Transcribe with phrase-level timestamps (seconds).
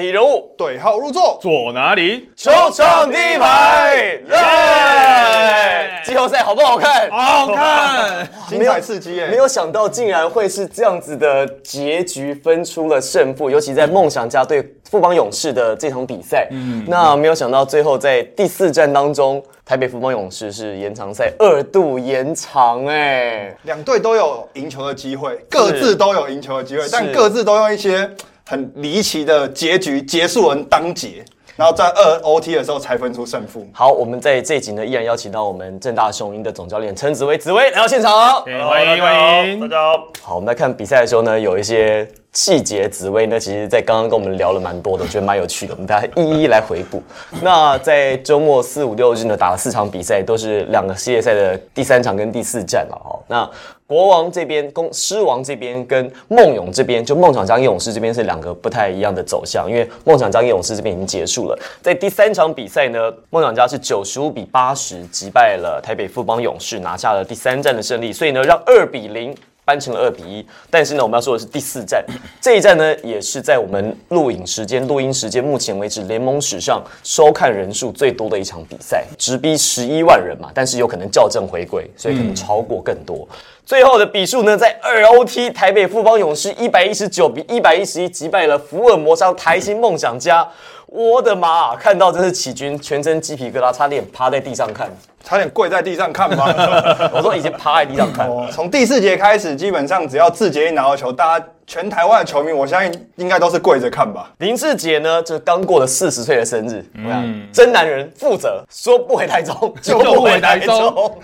[0.00, 2.30] 题人物，对号入座，坐哪里？
[2.34, 3.94] 球场第一排，
[4.28, 6.00] 耶！
[6.04, 7.10] 季后赛好不好看？
[7.10, 8.28] 好看。
[8.48, 9.28] 精彩刺激耶！
[9.28, 16.48] 没有想到竟然会是这样子的结局，分出了胜负，尤其在梦想家对富邦勇士的这场比赛。
[16.50, 28.10] 嗯，那没有想到最后在第四战当中，台北富邦勇士是延长赛二度延长，哎，两队都有赢球的机会，各自都有赢球的机会，但各自都用一些
[28.50, 31.24] 很离奇的结局结束人当节。
[31.54, 33.64] 然后在二 OT 的时候才分出胜负。
[33.72, 40.08] 好，我们在这一集呢，依然邀请到我们正大雄鹰的总教练陈紫薇，紫薇来到现场，欢迎欢迎，大家好。
[40.20, 47.02] 好，我们在看比赛的时候呢，有一些细节，紫薇呢，其实在刚刚跟我们聊了蛮多的，我觉得蛮有趣的，我们大家一一来回顾。
[47.42, 53.18] 那在周末四五六日呢，打了四场比赛，都是两个系列赛的第三场跟第四战了哦。
[53.26, 53.50] 那
[53.84, 61.58] 国王这边、公狮王这边跟梦勇这边，就梦想家勇士这边是两个不太一样的走向，因为梦想家勇士这边已经结束了。
[61.82, 69.36] 在第三场比赛呢，梦想家是九十五比八十击败了台北富邦勇士，拿下了第三战的胜利，所以呢，让二比零。
[69.70, 72.04] 扳成了二比一，但是呢，我们要说的是第四战，
[72.42, 83.28] 这一战呢，也是在我们录影时间、录音时间目前为止联盟史上收看人数最多的一场比赛，直逼十一万人嘛，但是有可能校正回归，所以可能超过更多。
[83.64, 90.48] 最后的比数呢，在二 OT 台北富邦勇士一百一十九比一百一十一击败了福尔摩沙台新梦想家。
[90.92, 91.76] 我的妈！
[91.76, 94.90] 看到真是起军全身鸡皮疙瘩，差点趴在地上看，
[95.22, 96.52] 差点跪在地上看吧。
[97.14, 98.28] 我说已经趴在地上看。
[98.50, 104.32] 从第四节开始，基本上只要志杰一拿到球，大家全台湾的球迷，我相信应该都是跪着看吧。
[104.38, 111.20] 林志杰呢，就是刚过了四十岁的生日，嗯，真男人，负责说不回台中 就不回台中。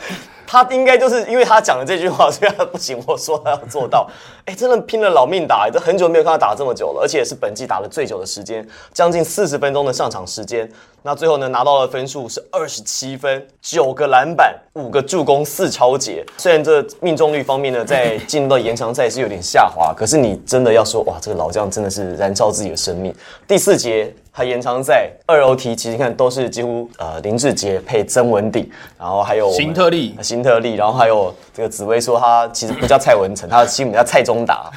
[0.46, 3.02] 他应该就是因为他讲了这句话，所以他不行。
[3.06, 4.08] 我说他要做到，
[4.46, 10.70] 哎，真的拼了老命打，这很久没有看他打这么久了，而且也是本季打了最久的时间，将近四十分钟的上场时间。
[11.02, 16.24] 那最后呢，拿到的分数是二十七分，九个篮板，五个助攻，四超节。
[16.36, 23.14] 虽然这命中率方面呢，在进入到延长赛是有点下滑，可是你真的要说，哇，这个老将真的是燃烧自己的生命。
[23.46, 24.12] 第四节。
[24.36, 34.70] 他延长赛二楼梯其实你看都是几乎呃林志杰配曾文鼎，然后还有新特利，新特利，然后还有这个紫薇说他其实不叫蔡文成，他的新名叫蔡中达，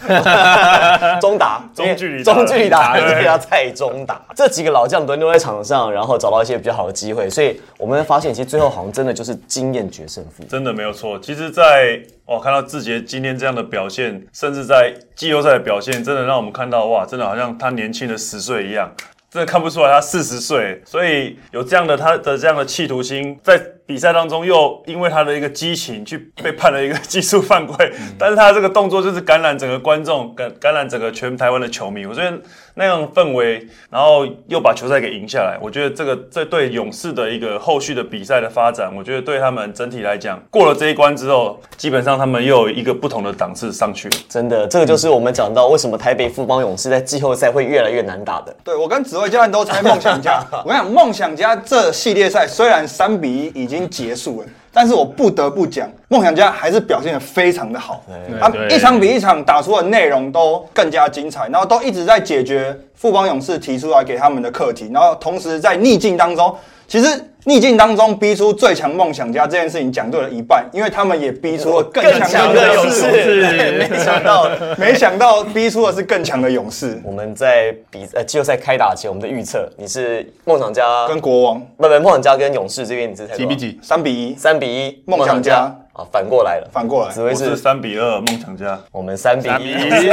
[1.20, 4.22] 中达 中距离中距离打，叫蔡中达。
[4.34, 11.20] 这几个老将轮流在场上，然后找到一些比较好的机会，所以我们发现其实最后好像真的就是经验决胜负，真的没有错。
[11.20, 18.90] 其实，在我看到志杰今天这样的表现，甚至在季后赛的表现，真的让我们看到哇，真的好像他年轻了十岁一样。
[19.30, 32.06] 真的看不出来他四十岁，所以有这样的他的这样的企图心，在比赛当中又因为他的一个激情去被判了一个技术犯规，但是他这个动作就是感染整个观众，感感染整个全台湾的球迷。
[32.06, 32.40] 我觉得
[32.76, 44.18] 那样氛围，然后又把球赛给赢下来，我觉得这个这对勇士的一个后续的比赛的发展，我觉得对他们整体来讲，过了这一关之后，基本上他们又有一个不同的档次上去了。
[44.30, 48.56] 真的，这个就是我们讲到为什么台北富邦勇士在季后赛会越来越难打的。
[48.64, 50.46] 对我跟紫薇教练都猜梦想家。
[50.64, 58.04] 我讲梦想家这系列赛虽然三比一已经结束了，但是我不得不讲，梦想家还是表现的非常的好。
[58.40, 66.56] 他一场比一场打出的内容都更加精彩，然后都一直在解决富邦勇士提出来给他们的课题，然后同时在逆境当中，
[66.90, 67.26] 其实。
[67.46, 73.08] 逆境当中逼出最强梦想家这件事情讲对了一半，因为他们也逼出了更强的勇士。
[73.90, 77.02] 没想到， 没想到逼出的是更强的勇士。
[77.02, 83.80] 我们在比呃季后赛开打前，我们的预测你是梦想家跟国王，不不，梦想家跟勇士这边你是几比几？
[83.82, 90.10] 三比一，三比一，梦想家啊，反过来了，反过来，紫薇是三比二，梦想家，我们三比一。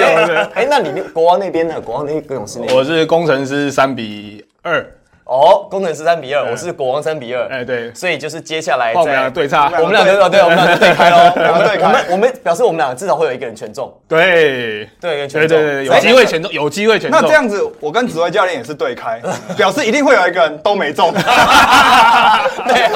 [0.54, 1.78] 哎，那你那国王那边呢？
[1.80, 2.72] 国王那跟勇士那？
[2.72, 4.86] 我是工程师三比二。
[5.26, 7.48] 哦，工程师三比二，我是国王三比二。
[7.48, 11.16] 哎，对，所以就是接下来我们俩对差，我们俩对对，我们俩就对开喽。
[11.34, 13.92] 我们对开，我们表示我们俩至少会有一个人全中。
[14.06, 17.20] 对对对对对，有机会全中，有机会全中。
[17.20, 19.20] 那这样子，我跟紫薇教练也是对开，
[19.58, 21.12] 表示一定会有一个人都没中。
[22.68, 22.86] 对，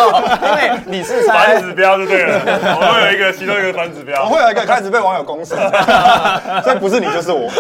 [0.49, 5.59] 因为你是反指标就对了，我会有一个其中一个反指标，我会有一个开始被网友攻神，
[6.63, 7.51] 所以不是你就是我。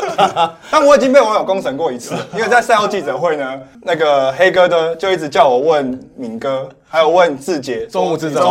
[0.70, 3.52] 但我已经被网友攻审过一次，因为在赛后记者会呢，
[3.82, 5.48] 那个黑哥的就一直叫。
[5.48, 8.50] 我问敏哥，还有问志杰中午吃什么？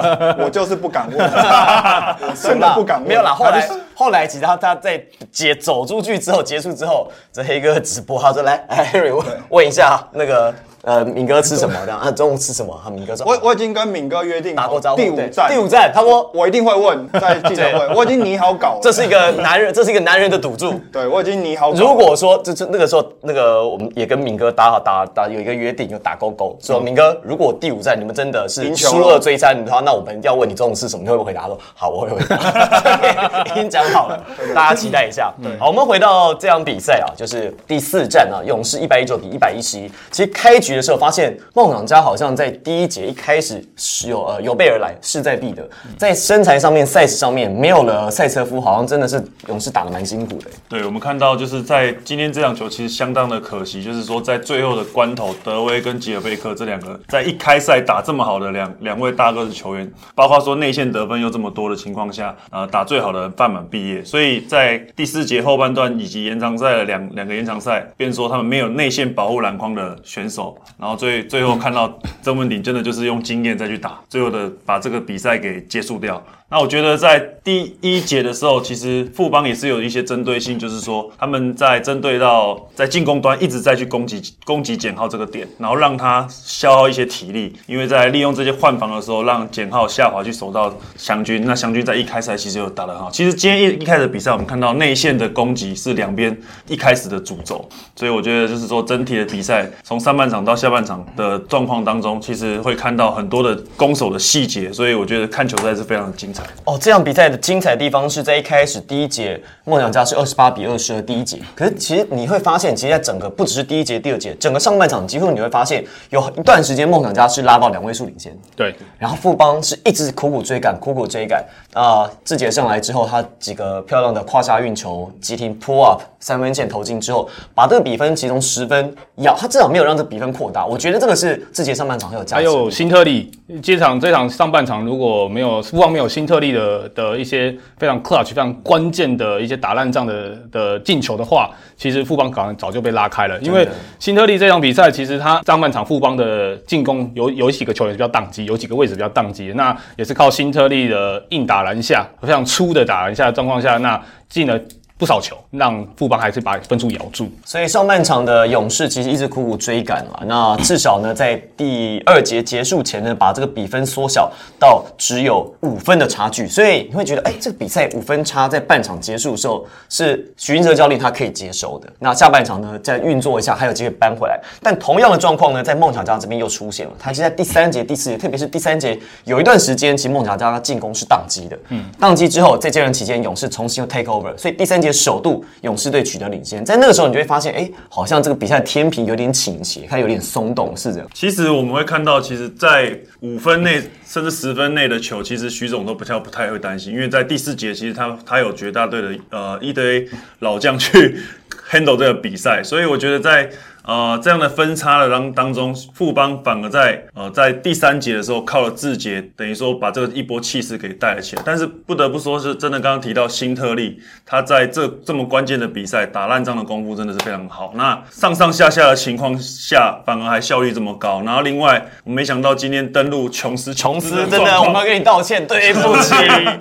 [0.42, 3.06] 我就是不敢问， 我真的不敢问。
[3.08, 4.98] 没有啦，后来后来，其实他他在
[5.30, 11.76] 结走出去之后，结束之后，这黑哥直播，他说来，哎，Harry 问问一下那个呃敏哥吃什么？
[11.84, 12.80] 这样啊，中午吃什么？
[12.82, 18.80] 他敏哥说我我已经跟敏哥约定打过招呼，第五站，第五站，他说我一定会问在记者会，我已经拟好稿了。
[18.82, 20.72] 这是一个男人，这是一个男人的赌注。
[20.90, 21.78] 对我已经拟好稿。
[21.78, 34.24] 如果说这是那个时候，那个我们也跟敏哥打好打打有一个约定，有打勾勾，说敏哥，如果第五站你们真的是输二追三的话，那我们要问你中午吃什么，你会不会回答说好，我会回答， 已经讲好了，
[34.54, 35.32] 大家期待一下。
[35.58, 39.90] 好，我们回到这场比赛啊，就是第四站啊，勇士一百一十九比一百一十一。
[40.10, 50.50] 其实开局的时候发现梦想家好像在第一节一开始是有呃有备而来，势在必得，在身材上面、赛事上面没有了赛车夫，好像真的是勇士打的蛮辛苦的。
[50.68, 71.90] 对，我们看到就是在今天这场球其实相当的可惜，就是说在最后的关头，德威跟吉尔贝克这两个在一开赛打这么好的两两位大哥的球员，包括说内线得分又这么多的情况下，呃，打最好的人范满毕业，所以在第四节后半段以及延长赛的两两个延长赛，便说他们没有内线保护篮筐的选手，然后最最后看到
[72.20, 76.22] 曾文鼎真的就是用经验再去打，最后的把这个比赛给结束掉。
[76.50, 91.44] 那我觉得在第一节的时候，其实富邦也是有一些针对性，就是说他们在针对到在进攻端一直在去攻击攻击简浩这个点，然后让他消耗一些体力，因为在利用这些换防的时候，让简浩下滑去守到祥军。
[91.46, 93.08] 那祥军在一开赛其实有打得很好。
[93.12, 96.36] 其实今天一一开始比赛，我们看到内线的攻击是两边
[96.66, 97.64] 一开始的主轴，
[97.94, 106.39] 所以我觉得就是说整体的比赛从上半场到下半场的状况当中，其实会看到很多的攻守的细节，所以我觉得看球赛是非常精彩。
[106.64, 111.38] 哦，这场比赛的精彩地方是在一开始第一节，梦想家是二十八比二十的第一节。
[111.54, 121.44] 可是其实你会发现，其实在整个不只是第一节、第二节，整个上半场几乎你会发现有一段时间梦想家是拉到两位数领先，对，然后富邦是一直苦苦追赶，苦苦追赶。
[121.72, 130.66] 啊、志杰上来之后，他几个漂亮的胯下运球，急停 pull up 三分线投进之后，把这个比分其中十分咬，他至少没有让这比分扩大。
[130.66, 132.34] 我觉得这个是志杰上半场很有价值。
[132.34, 133.30] 还有新特利，
[133.62, 143.38] 这场这场上半场如果没有富邦没有新特利的的一些非常 clutch、非常关键的一些打烂仗的的进球的话，其实富邦可能早就被拉开了。
[143.40, 143.66] 因为
[143.98, 154.58] 新特利这场比赛，其实他上半场富邦的进攻有有几个球员比较宕机，有几个位置比较宕机，那也是靠新特利的硬打篮下，非常粗的打篮下的状况下，那进了。
[155.00, 157.32] 不少球，让富邦还是把分数咬住。
[157.46, 166.46] 所以上半场的勇士其实一直苦苦追赶了，那至少呢，在第二节结束前呢，把这个比分缩小到只有五分的差距。
[166.46, 171.90] 所以你会觉得，哎，这个比赛五分差在半场结束的时候是许云哲教练他可以接受的。
[171.98, 174.38] 那下半场呢，再运作一下，还有机会扳回来。
[174.62, 176.92] 但同样的状况呢，在梦想家这边又出现了。
[176.98, 181.58] 他其实在第三节、第四节，特别是第三节有一段时间，其实梦想家进攻是宕机的。
[181.70, 186.64] 嗯，宕机之后，在这段期间，勇士重新又 take over，所以第三节首度勇士队取得领先。
[186.64, 191.08] 在那个时候，你就会发现，哎，好像这个比赛天平有点倾斜，它有点松动，是这样。
[191.14, 200.08] 其实我们会看到，其实，在五分内甚至十分内的球，其实徐总都不太不太会担心，因为在第四节，其实他他有绝大队的呃一堆
[200.40, 201.18] 老将去
[201.70, 203.50] handle 这个比赛，所以我觉得在。
[203.90, 211.42] 呃，这样的分差的当当中，富邦反而在呃在第三节的时候靠了志杰，等于说把这个一波气势给带了起来。
[211.44, 217.72] 但是不得不说，是真的，刚刚提到新特利，他在这这么关键的比赛打烂仗的功夫真的是非常好。
[217.74, 221.20] 那上上下下的情况下，反而还效率这么高。
[221.26, 226.14] 然后另外，我没想到今天登陆琼斯， 琼斯 真的， 我们要跟你道歉，对不起，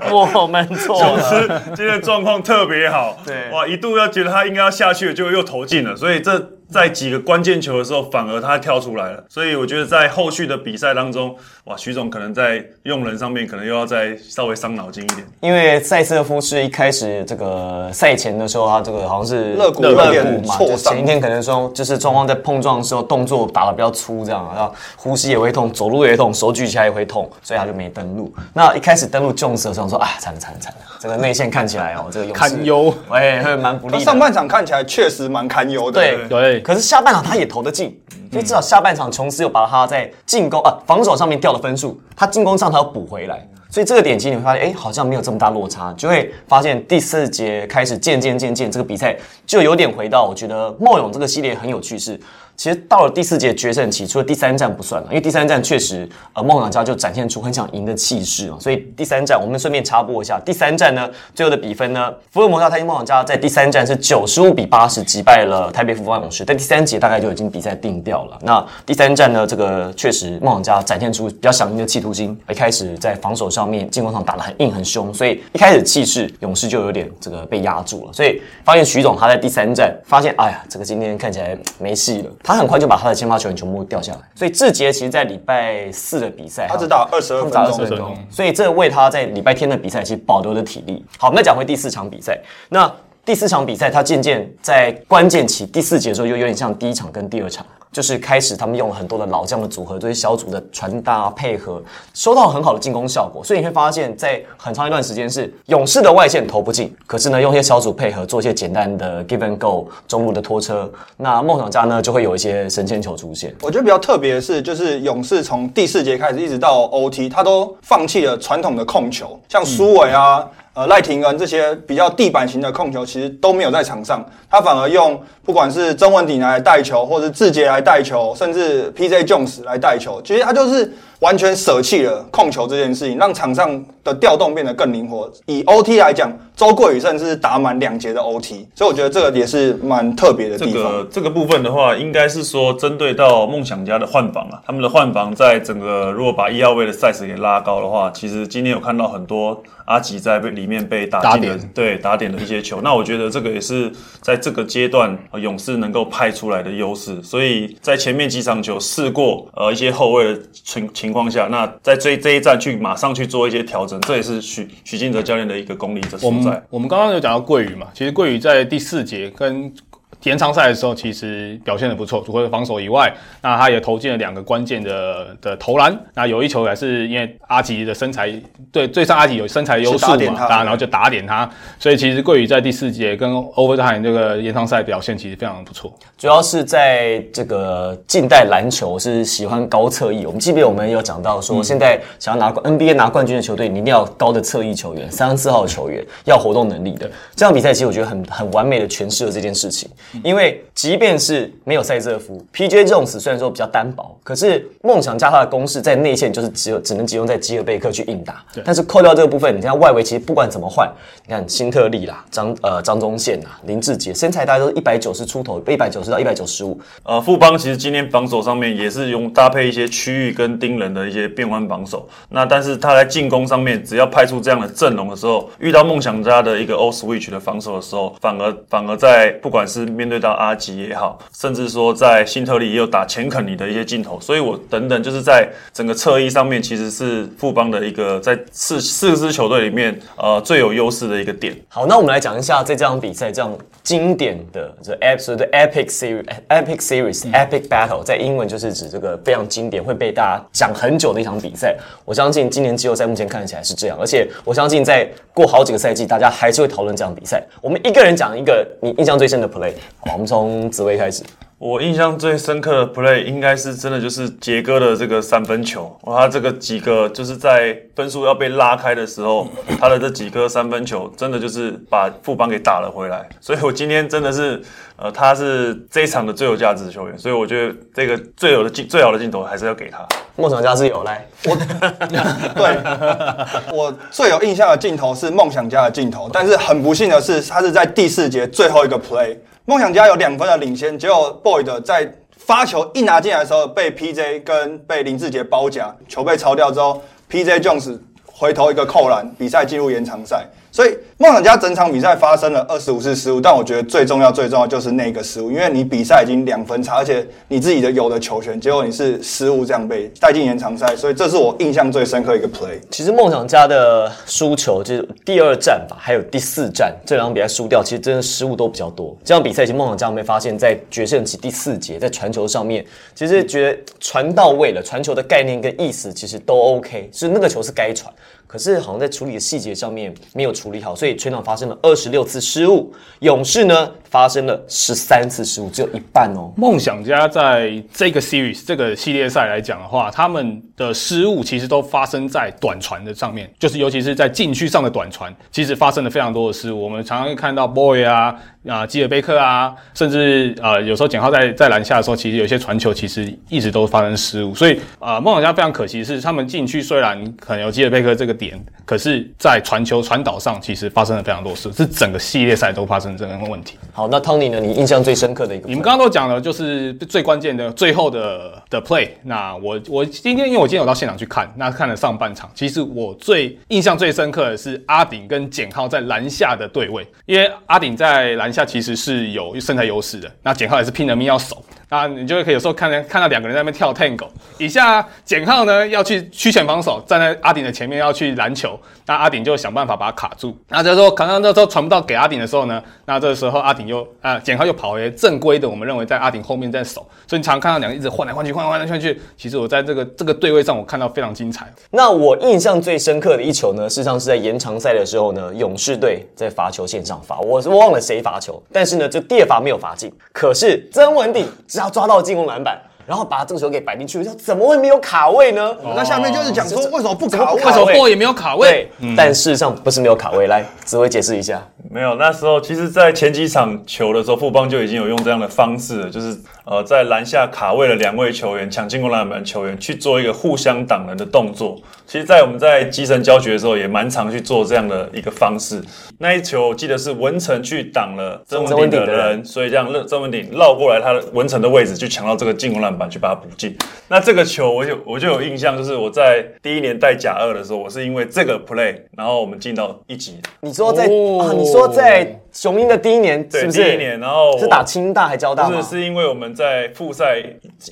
[0.09, 1.47] 我们错琼斯。
[1.75, 6.53] 今天的状况特别好，对哇，一度要觉得他应该要下去了，结果又投进了，所以这。
[6.71, 15.25] 在几个关键球的时候，反而他跳出来了，所以我觉得在后续的比赛当中，哇，徐总可能在用人上面可能又要再稍微伤脑筋一点。
[15.41, 28.31] 因为塞瑟夫是一开始这个赛前的时候，他这个好像是肋骨肋骨嘛，挫伤就前一天可能说就是双方在碰撞的时候动作打得比较粗，这样，然后呼吸也会痛，走路也会痛，手举起来也会痛，所以他就没登录。
[28.53, 33.99] 那一开始登录 Jones 的时候说啊，惨了惨了惨了，这个内线看起来哦，这个勇士堪忧，哎，会蛮不利。
[33.99, 35.99] 上半场看起来确实蛮堪忧的。
[35.99, 37.99] 对对可是下半场他也投得进，
[38.31, 43.47] 所以至少下半场琼斯又把他在进攻啊防守上面掉的分数，他进攻上他要补回来。
[43.71, 52.19] 所以这个点其实你会发现，哎，好像没有这么大落差，就会发现第四节开始渐渐渐渐，这个比赛就有点回到我觉得莫勇这个系列很有趣是。
[52.59, 68.37] 其实到了第四节决胜期，除了第三战不算了，因为第三战确实呃梦想家就展现出很想赢的气势嘛，所以第三战我们顺便插播一下，第三战呢最后的比分呢，福尔摩沙台积梦想家在第三战是九十五比八十击败了台北富邦勇士，但第三节大概就已经比赛定掉了。
[68.41, 82.29] 那第三战呢，这个确实梦想家展现出比较想赢的企图心，一开始在防守上面进攻上打得很硬很凶，所以一开始气势勇士就有点这个被压住了，所以发现徐总他在第三战发现，哎呀，这个今天看起来没戏了。
[82.49, 87.51] 他很快就把他的先发球员全部掉下来，所以志杰其实，在礼拜四的比赛，他只打二十二分
[87.95, 91.05] 钟，所以这为他在礼拜天的比赛其实保留了体力。
[91.19, 92.39] 好，我们再讲回第四场比赛，
[92.69, 92.91] 那
[93.23, 97.63] 第四场比赛，他渐渐在关键期第四节的时候，又有点像第一场跟第二场。
[97.91, 101.81] 就是开始，他们用了很多的老将的组合，对小组的传达配合，
[102.13, 103.43] 收到很好的进攻效果。
[103.43, 113.55] 所以你会发现，在很长一段时间是勇士的外线投不进，可是呢，用一些小组配合，做一些简单的 give and go 中路的拖车，那梦想家呢就会有一些神仙球出现。
[113.61, 120.47] 我觉得比较特别的是，就是勇士从第四节开始一直到 OT，他都放弃了传统的控球，像苏伟啊。
[120.73, 135.29] 呃，赖廷恩这些比较地板型的控球，其实都没有在场上，他反而用不管是曾文鼎来带球，或者志杰来带球，甚至 PJ Jones 来带球，其实他就是完全舍弃了控球这件事情，让场上的调动变得更灵活。
[135.45, 140.73] 以 OT 来讲，周桂宇甚至是打满两节的 OT，所以我觉得这个也是蛮特别的地方。
[140.73, 152.79] 这个这个部分的话，应该是说针对到梦想家的换防啊，他们的换防在整个如果把一号位的 size 给拉高的话，其实今天有看到很多阿吉在被里面被打进的，对打点的一些球。
[152.81, 157.21] 那我觉得这个也是在这个阶段勇士能够派出来的优势。
[157.21, 166.63] 所以在前面几场球试过呃一些后卫的情情情况下，那在这这一站去马上去做一些调整，这也是许许金哲教练的一个功力所在。
[166.69, 169.73] 我们刚刚有讲到桂宇嘛，其实桂宇在第四节跟。
[170.23, 175.97] 延长赛的时候，其实表现的不错，除了防守以外，那他也投进了两个关键的的投篮。
[176.13, 178.29] 那有一球也是因为阿吉的身材，
[178.71, 181.49] 对，对上阿吉有身材优势嘛，然后就打点他。
[181.79, 185.93] 所以其实桂宇在第四节跟 Overtime 这个延长赛表现其实非常不错。
[186.17, 190.25] 主要是在这个近代篮球是喜欢高侧翼。
[190.25, 197.09] 我们记得我们有讲到说，现在想要拿 NBA 拿冠军的球队，你一定要高的侧翼球员，三四号球员要活动能力的。
[197.35, 199.89] 这场比赛其实我觉得很很完美的诠释了这件事情。
[200.23, 202.85] 因为即便是没有塞瑟夫，P.J.
[202.85, 208.43] Jones 虽然说比较单薄，可是梦想家他的攻势在内线就是只有只能集中在基尔贝克去硬打。
[208.63, 210.89] 但是扣掉这个部分，你看外围其实不管怎么换，
[211.25, 216.79] 你看辛特利啦、张呃张宗宪啦、林志杰身材大概都是一百九十出头，一百九十到一百九十五。
[217.03, 222.07] 呃，富邦其实今天防守上面也是用搭配一些区域跟盯人的一些变换防守。
[222.29, 241.53] 那但是他在进攻上面，只要派出这样的阵容的时候，遇到梦想家的一个 All Switch 的防守的时候，反而反而在不管是面对到阿吉也好，甚至说在新特利也有打钱肯尼的一些镜头，所以我等等就是在整个侧翼上面，其实是富邦的一个在四四支球队里面呃最有优势的一个点。
[241.67, 243.53] 好，那我们来讲一下在这场比赛这样
[243.83, 244.91] 经典的这
[245.35, 251.75] 的 epic series epic series epic battle，在英文就是指这个非常经典会被大家讲很久的一场比赛。
[252.05, 257.43] 我相信今年季后赛目前看起来是这样，而且我相信在过好几个赛季，大家还是会讨论这场比赛。
[257.61, 259.73] 我们一个人讲一个你印象最深的 play。
[259.99, 261.23] 好，我们从紫薇开始。
[261.57, 265.93] 我印象最深刻的 play 应该是真的就是杰哥的这个三分球。
[266.03, 269.45] 哇，他这个几个就是在分数要被拉开的时候，
[269.77, 273.27] 他的这几颗三分球真的就是把副帮给打了回来。
[273.41, 274.61] 所以我今天真的是，
[274.95, 277.17] 呃，他是这一场的最有价值的球员。
[277.19, 280.07] 所以我觉得这个最有的镜最好的镜头还是要给他。
[280.37, 281.57] 梦想家是有来，我
[282.55, 289.35] 对我最有印象的镜头是梦想家的镜头，但是很不幸的是，他是在第四节最后一个 play。
[289.69, 296.99] 梦想家有两分的领先，结果 Boyd 在发球一拿进来的时候，被 PJ 跟被林志杰包夹，球被抄掉之后
[297.29, 300.43] ，PJ Jones 回头一个扣篮，比赛进入延长赛。
[300.71, 312.79] 所以梦想家整场比赛发生了二十五次失误，但我觉得最重要、最重要就是那个失误，因为你比赛已经两分差，而且你自己的有的球权，结果你是失误这样被带进延长赛，所以这是我印象最深刻一个 play。
[312.91, 319.17] 其实梦想家的输球就是第二战吧，还有第四战这两场比赛输掉，其实真的失误都比较多。
[319.25, 322.85] 这场比赛其实梦想家没发现，在决胜期第四节在传球上面，
[323.15, 328.13] 其实觉得传到位了，传球的概念跟意思其实都 OK，是那个球是该传。
[328.49, 332.91] 可是好像在处理的细节上面没有处理好，所以全场发生了二十六次失误。
[333.19, 336.51] 勇士呢发生了十三次失误，只有一半哦。
[336.57, 346.81] 梦想家在这个 series 这个系列赛来讲的话，他们的失误其实都发生在短传的上面，就是尤其是在禁区上的短传，其实发生了非常多的失误。
[346.81, 348.35] 我们常常会看到 Boy 啊，
[348.67, 363.77] 啊基尔贝克啊，甚至呃有时候简浩在在篮下的时候，其实有些传球其实一直都发生失误，所以啊梦想家非常可惜是他们禁区虽然可能有基尔贝克这个点，可是在传球传导上其实发生了非常多事，是整个系列赛都发生这个问题。
[363.93, 364.59] 好，那 Tony 呢？
[364.59, 365.67] 你印象最深刻的一个？
[365.67, 369.09] 你们刚刚都讲了，就是最关键的最后的的 play。
[369.23, 381.63] 那我我今天因为我今天有到现场去看，那看了上半场，其实我最印象最深刻的是阿顶跟简浩在篮下的对位，因为阿顶在篮下其实是有身材优势的，那简浩也是拼了命要守。
[381.89, 384.27] 啊，你就可以有时候看到看到两个人在那边跳 tango，
[384.59, 390.55] 以下简浩呢要去区前防守，站在阿顶的前面要去篮球，那阿顶就想办法把他卡住。
[390.67, 399.19] 那这时候可能那时候传不到给阿顶的时候呢，那这时候阿顶又啊简浩又跑回正规的，我们认为在阿顶后面在守，所以你常常看到两个一直换来换去，换来换来换去。
[399.35, 401.67] 其实我在这个这个对位上，我看到非常精彩。
[401.89, 411.47] 那我印象最深刻的一球呢，事实上是在延长赛的时候呢，勇士队在罚球线上罚，我是忘了谁罚球，但是呢，这第二罚没有罚进，可是曾文鼎
[411.79, 412.61] 只要抓到进攻篮。
[412.61, 415.73] 板，然后把这个球给摆进去，说怎么会没有卡位呢？
[415.95, 417.63] 那下面就是讲说为什么不卡位？
[417.63, 418.91] 为什么波也没有卡位？
[419.15, 420.47] 但事实上不是没有卡位。
[420.47, 421.65] 来，紫薇解释一下。
[421.89, 426.37] 没有，那时候其实，在前几场球的时候，富邦就已经有用这样的方式，就是
[426.69, 431.81] 呃，在篮下卡位了两位球员，抢进攻篮板球员去做一个互相挡人的动作。
[432.05, 435.81] 其实，在我们在基层教学的时候，也蛮常去做这样的一个方式。
[436.19, 443.75] 那一球我记得是文成去挡了曾文鼎的人，所以让曾文鼎绕过来他的文成的位置，去抢到这个进攻篮板，去把它补进。
[444.07, 450.39] 那这个球我就我就有印象，就是我在第一年带甲二的时候，我是因为这个 play，然后我们进到一级。
[450.61, 451.51] 你说在啊？
[451.51, 452.39] 你说在？
[452.61, 453.81] 雄鹰的第一年是不是？
[453.81, 457.41] 第一年，然后是打清大还交大不是，是因为我们在复赛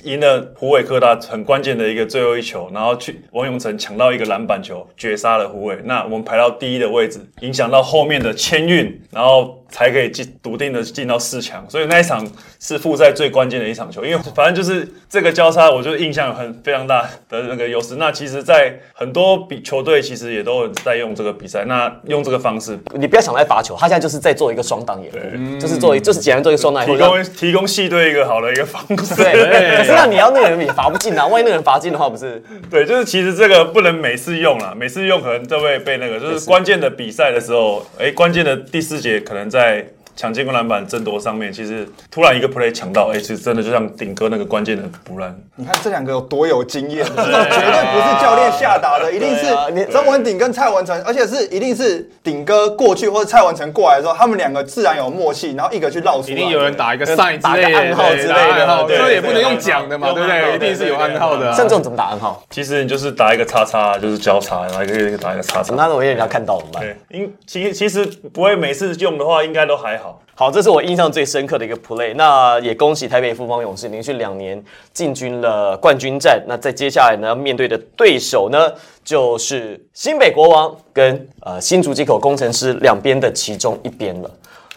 [0.02, 5.78] 赢了湖北科大很关键的一个最后一球，然后去王永成抢到一个篮板球，绝杀了湖北。
[5.84, 9.54] 那我们排到第一的位置，影响到后面的签运，然后。
[9.70, 12.26] 才可以进笃定的进到四强，所以那一场
[12.58, 17.96] 是复赛最关键的一场球，因为反正就是这个交叉，我就印象很非常大的那个优势。
[17.96, 29.14] 那其实，在很多比球队其实也都在用这个比赛，那用这个方式，你不要想来罚球，他现在就是在做一个双挡掩就是做就是简单做一个双挡提供提供系队一个好的一个方式。
[29.16, 32.42] 对，可是那你要那个人也罚不进啊，万一那个人罚进的话，不是？
[32.70, 39.57] 对，就是其实这个不能每次用了，每次用可能都会被那个，就是关键的比赛的时候，哎，关键的第四节可能在。
[39.58, 39.84] 在
[40.18, 45.32] 抢进攻篮板争夺上面，其实突然一个 play 抢到，哎，其实真的就像顶哥那个关键的补篮。
[45.54, 49.46] 你看这两个有多有经验，这种绝对不是教练下达的，一定是
[49.92, 60.56] 张文鼎跟蔡文成，而且是一定是顶哥过去或者蔡文成过来的时候，他们两个自然有默契，然后一个去绕出，一定有人打一个 sign 打个暗号之类的，这也不能用讲的嘛，对不对？
[60.56, 61.52] 一定是有暗号的。
[61.52, 62.42] 像这种怎么打暗号？
[62.50, 65.74] 其实你就是打一个叉叉，就是交叉，然后一个一个打一个叉叉。
[65.76, 66.82] 那我也要看到怎么办？
[66.82, 70.07] 对，因其其实不会每次用的话，应该都还好。
[70.34, 72.14] 好，这是我印象最深刻的一个 play。
[72.14, 76.40] 那也恭喜台北富邦勇士连续两年进军了冠军战。
[76.46, 78.72] 那在接下来呢，要面对的对手呢，
[79.04, 84.30] 就是新北国王跟呃新竹机口工程师两边的其中一边了。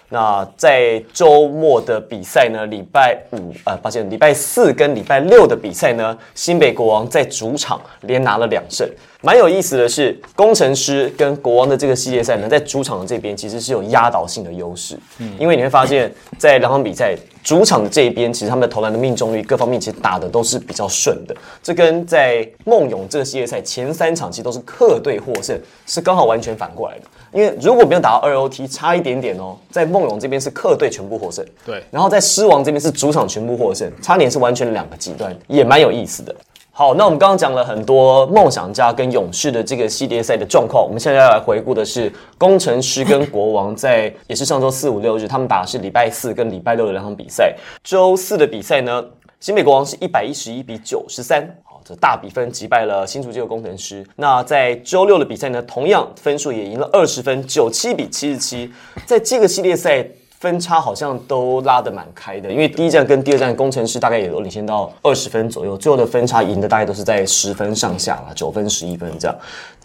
[0.10, 8.90] 那在周末的比赛呢，礼拜五呃，抱歉，礼拜四跟礼拜六的比赛呢，新北国王在主场连拿了两胜。
[9.22, 15.00] 蛮有意思的是，工程师跟国王的这个系列赛呢，在主场的这边其实是有压倒性的优势。
[15.20, 21.36] 嗯，因为你会发现，在两场比赛主场的这一边，其实他们的投篮的命中率各方面其实打的都是比较顺的。
[21.62, 25.56] 这跟在梦勇这个系列赛前三场其实都是客队获胜，
[25.86, 27.04] 是刚好完全反过来的。
[27.32, 36.36] 因为如果没有打到二 OT，差一点点哦，在梦勇这边是客队全部获胜，对，然后在狮王这边是主场全部获胜，差点是完全两个极端，也蛮有意思的。
[36.74, 47.54] 好，那我们刚刚讲了很多梦想家跟勇士的这个系列赛的状况，我们现在要来回顾的是工程师跟国王在也是上周四五六日，他们打的是礼拜四跟礼拜六的两场比赛。
[47.84, 49.04] 周四的比赛呢，
[49.42, 54.08] 新北国王是一百一十一比九十三，好，这大比分击败了新竹这个工程师。
[54.16, 58.72] 那在周六的比赛呢，同样分数也赢了二十分，九七比七十七，
[59.06, 60.08] 在这个系列赛。
[60.42, 69.38] 分差好像都拉得蛮开的，因为第一站跟第二站工程师大概也都领先到二十分左右，最后的分差赢的大概都是在十分上下啦，九分、十一分这样，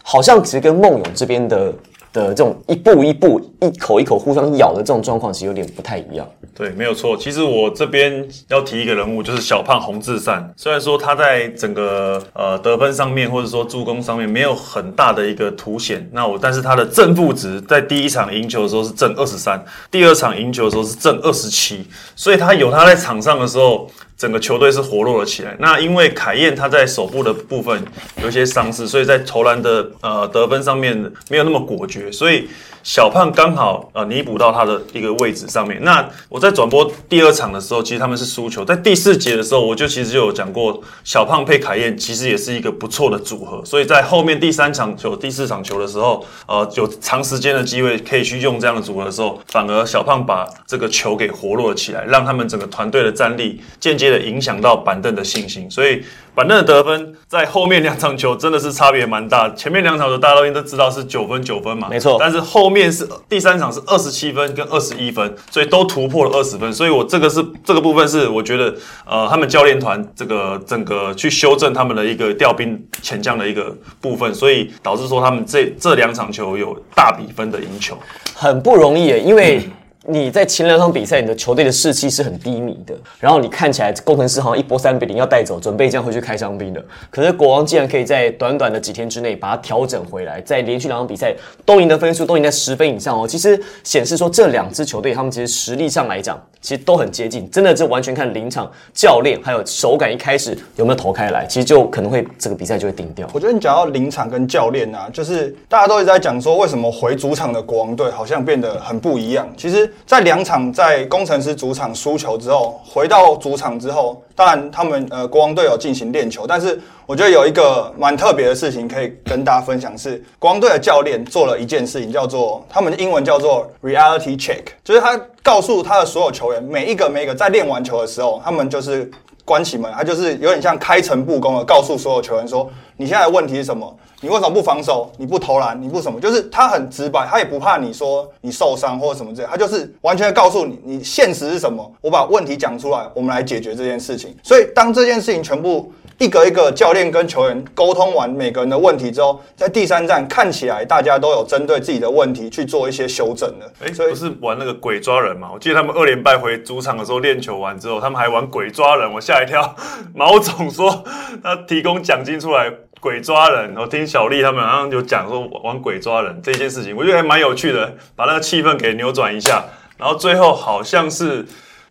[0.03, 1.73] 好像其实跟梦勇这边的。
[2.17, 6.27] 的这种一步一步、一口一口互相咬的这种状况，其实有点不太一样。
[6.55, 7.15] 对，没有错。
[7.15, 10.51] 其实我这边要提一个人物，就是小胖洪志善。
[10.57, 23.91] 虽然说他在整个呃得分上面，或者说助攻上面没有很大的一个凸显，那我但是他的正负值在第一场赢球的时候是正二十三，第二场赢球的时候是正二十七，所以他有他在场上的时候。
[24.17, 25.57] 整个球队是活络了起来。
[25.59, 27.83] 那因为凯燕他在手部的部分
[28.23, 30.97] 有一些伤势，所以在投篮的呃得分上面
[31.29, 32.49] 没有那么果决，所以。
[32.87, 35.83] 小胖刚好呃弥补到他的一个位置上面。
[35.83, 38.65] 那我在转播第二场的时候，其实他们是输球。
[38.65, 43.61] 在第四节的时候，我就其实就有讲过，小胖配凯燕其实也是一个不错的组合。
[43.65, 55.71] 所以在后面第三场球、第四场球的时候，呃，有长时间的机会可以去用这样的组合的时候，反而小胖把这个球给活络了起来，让他们整个团队的战力渐渐接的影响到板凳的信心。
[55.71, 56.03] 所以。
[56.37, 62.19] 板凳的得分在后面两场球真的是差别蛮大，前面两场球大家都应该知道是九分九分嘛，没错。
[62.21, 66.71] 但是后面是第三场是二十七分跟二十一分，所以都突破了二十分。
[66.71, 68.75] 所以我这个是这个部分是我觉得
[69.07, 77.97] 呃他们教练团这个整个去修正他们的一个调兵遣将的一个部分，所以导致说他们这这两场球有大比分的赢球，
[78.35, 79.67] 很不容易，因为。
[80.09, 86.85] 你在前两场比赛，你的球队的士气是很低迷的，然后你看起来工程师好像一波三比零要带走，准备这样回去开伤兵的。
[87.11, 93.27] 可是国王竟然可以在短短的几天之内把它调整回来，在连续两场比赛都赢得分数都赢在十分以上哦。
[93.27, 103.29] 其实显示说这两支球队他们其实实力上来讲，其实都很接近，真的就完全看临场教练还有手感一开始有没有投开来，其实就可能会这个比赛就会顶掉。
[103.33, 109.93] 我觉得你讲到临场跟教练啊，就是大家都一直在讲说为什么回主场的国王队好像变得很不一样，其实。
[110.05, 129.11] 在两场在工程师主场输球之后，回到主场之后，当然他们呃国王队有进行练球，但是我觉得有一个蛮特别的事情可以跟大家分享，是国王队的教练做了一件事情，叫做他们的英文叫做 reality check，就是他告诉他的所有球员，每一个每一个在练完球的时候，他们就是
[129.47, 133.97] 关起门，他就是有点像开诚布公的告诉所有球员说，你现在的问题是什么？
[134.21, 135.11] 你为什么不防守？
[135.19, 135.81] 你不投篮？
[135.81, 136.21] 你不什么？
[136.21, 141.89] 就是他很直白，他也不怕你说你受伤或者什么之类，他就是完全告诉你，你现实是什么？
[142.01, 144.35] 我把问题讲出来，我们来解决这件事情。
[144.43, 153.71] 所以当这件事情全部一个一个教练跟球员沟通完每个人的问题之后，在第三站看起来大家都有针对自己的问题去做一些修正的。
[153.85, 155.51] 哎，不是玩那个鬼抓人嘛？
[155.53, 159.77] 我记得他们二连败回主场的时候练球完之后，他们还玩鬼抓人，我吓一跳。
[160.15, 161.05] 毛总说
[161.43, 162.73] 他提供奖金出来。
[162.99, 169.63] 鬼抓人，我听小丽他们好像有讲说玩鬼抓人这件事情，我觉得还蛮有趣的，把那个气氛给扭转一下，
[169.99, 171.45] 然后最后好像是。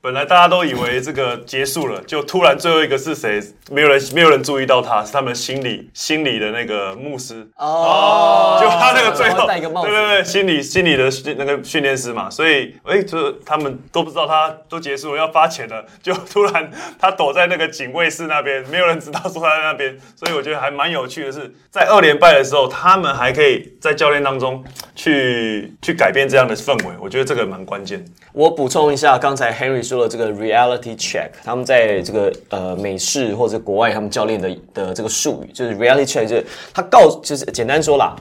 [0.06, 3.42] 本来大家都以为这个结束了，就突然最后一个是谁？
[3.72, 24.64] 没有人，没有人注意到他，是他们心理心理的那个牧师哦，就他那个最后，对对对，心理心理的那个训练师嘛，所以哎，就他们都不知道他都结束了要发钱了，就突然他躲在那个警卫室那边，没有人知道说他在那边，所以我觉得还蛮有趣的是，在二连败的时候，他们还可以在教练当中
[24.94, 28.06] 去去改变这样的氛围，我觉得这个蛮关键。
[28.34, 29.95] 我补充一下，刚才 Henry 说。
[29.96, 38.14] 做了这个 reality check，他们在这个呃美式或者国外他们教练的的这个术语，就是 reality check，就是他告，就是简单说啦，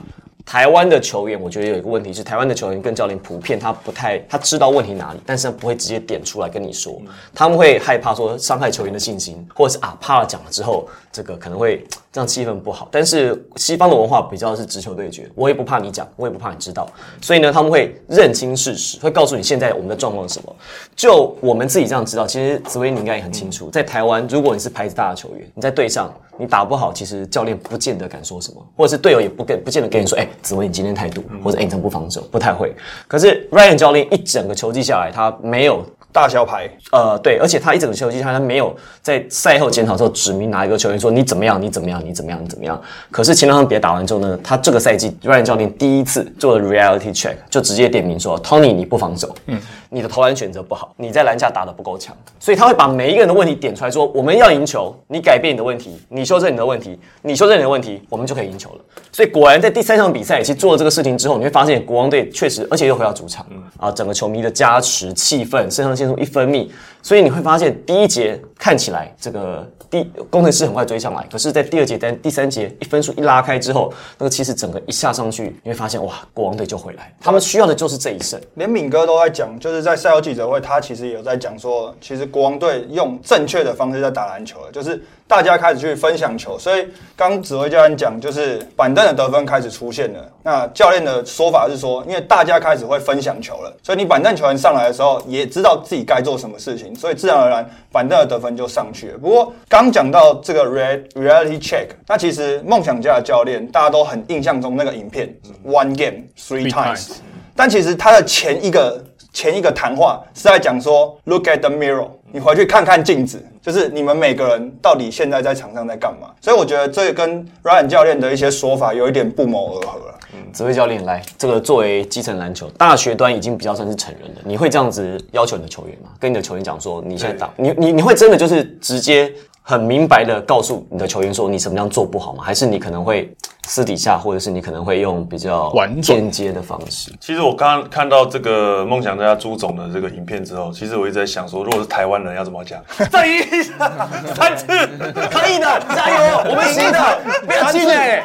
[0.45, 7.01] 台湾的球员，我觉得有一个问题是，台湾的球员跟教练普遍他不太，他知道问题哪里，但是他不会直接点出来跟你说，
[7.33, 11.85] 他们会害怕说伤害球员的信心，或者是啊怕了讲了之后，这个可能会。
[12.15, 16.87] 这样气氛不好，但是西方的文化比较是直球对决，我也不怕你讲，我也不怕你知道，
[17.21, 20.55] 所以呢，他们会认清事实，会告诉你现在我们的状况是什么。
[20.95, 32.73] 就我们自己这样知道，其实紫薇你应该也很清楚，在台湾，如果你是牌子大的球员，你在队上你打不好，其实教练不见得敢说什么，或者是队友也不跟不见得跟你说，哎，紫薇你今天态度，或者哎你怎么不防守，不太会。
[33.07, 35.85] 可是 Ryan 教练一整个球季下来，他没有。
[36.15, 42.81] 大小牌，呃，对，而且他一整个球季他他没有在赛后检讨之后指明哪一个球员说你怎么样，你怎么样，你怎么样，你怎么样。
[43.11, 58.79] 可是前两场比赛打完之后呢，他这个赛季 Ryan 教练第一次做了 reality check，就直接点名说 Tony 你不防守，嗯，你的投篮选择不好，你在篮下打得不够强，所以他会把每一个人的问题点出来说，我们要赢球，你改变你的问题，你修正你的问题，你修正你的问题，我们就可以赢球了。
[59.11, 63.45] 所以果然在第三场比赛其实做了这个事情之后，你会发现国王队确实，而且又回到主场，
[63.77, 66.69] 啊，整个球迷的加持气氛，肾上腺素一分泌。
[67.01, 78.39] 所以你会发现，第一节看起来这个第工程师很快追上来，可是，在第二节、第第三节一分数一拉开之后，那个气势整个一下上去，你会发现哇，国王队就回来，他们需要的就是这一胜。
[78.55, 85.01] 连敏哥都在讲，就是在赛后记者会，他其实也有在讲说，其实国王队用正确的方式在打篮球了，就是。
[85.27, 90.23] 大家开始去分享球，所以刚指挥教练讲，就是板凳的得分开始出现了。
[90.43, 99.17] 那教练的说法是说，因为大家开始会分享球了，所以你板凳球员上来的时候，也知道自己该做什么事情，所以自然而然板凳的得分就上去了。
[99.17, 105.33] 不过刚讲到这个 reality check，那其实梦想家的教练大家都很印象中那个影片
[105.65, 107.13] one game three times，
[107.55, 112.09] 但其实他的前一个前一个谈话是在讲说 look at the mirror。
[112.31, 116.27] 你回去看看镜子，就是你们每个人到底现在在场上在干嘛。
[116.41, 120.19] 所以我觉得这跟 Ryan 教练的一些说法有一点不谋而合了。
[120.53, 126.09] 指挥教练来，这个作为基层篮球大学端已经比较算是成人了，你会这样子要求你的球员吗？
[126.19, 129.33] 跟你的球员讲说，你现在打，你你你会真的就是直接
[129.67, 132.43] 很明白的告诉你的球员说你什么样做不好吗？
[132.43, 135.73] 还是你可能会私底下，或者是你可能会用比较
[136.03, 137.11] 间接的方式？
[137.19, 142.79] 其实我刚刚看到这个梦想家朱总的这个影片之后，其实我一直在想说，如果是台湾人要怎么讲？
[143.09, 148.23] 再一三次，可以的，加油， 我们行的，不要气馁。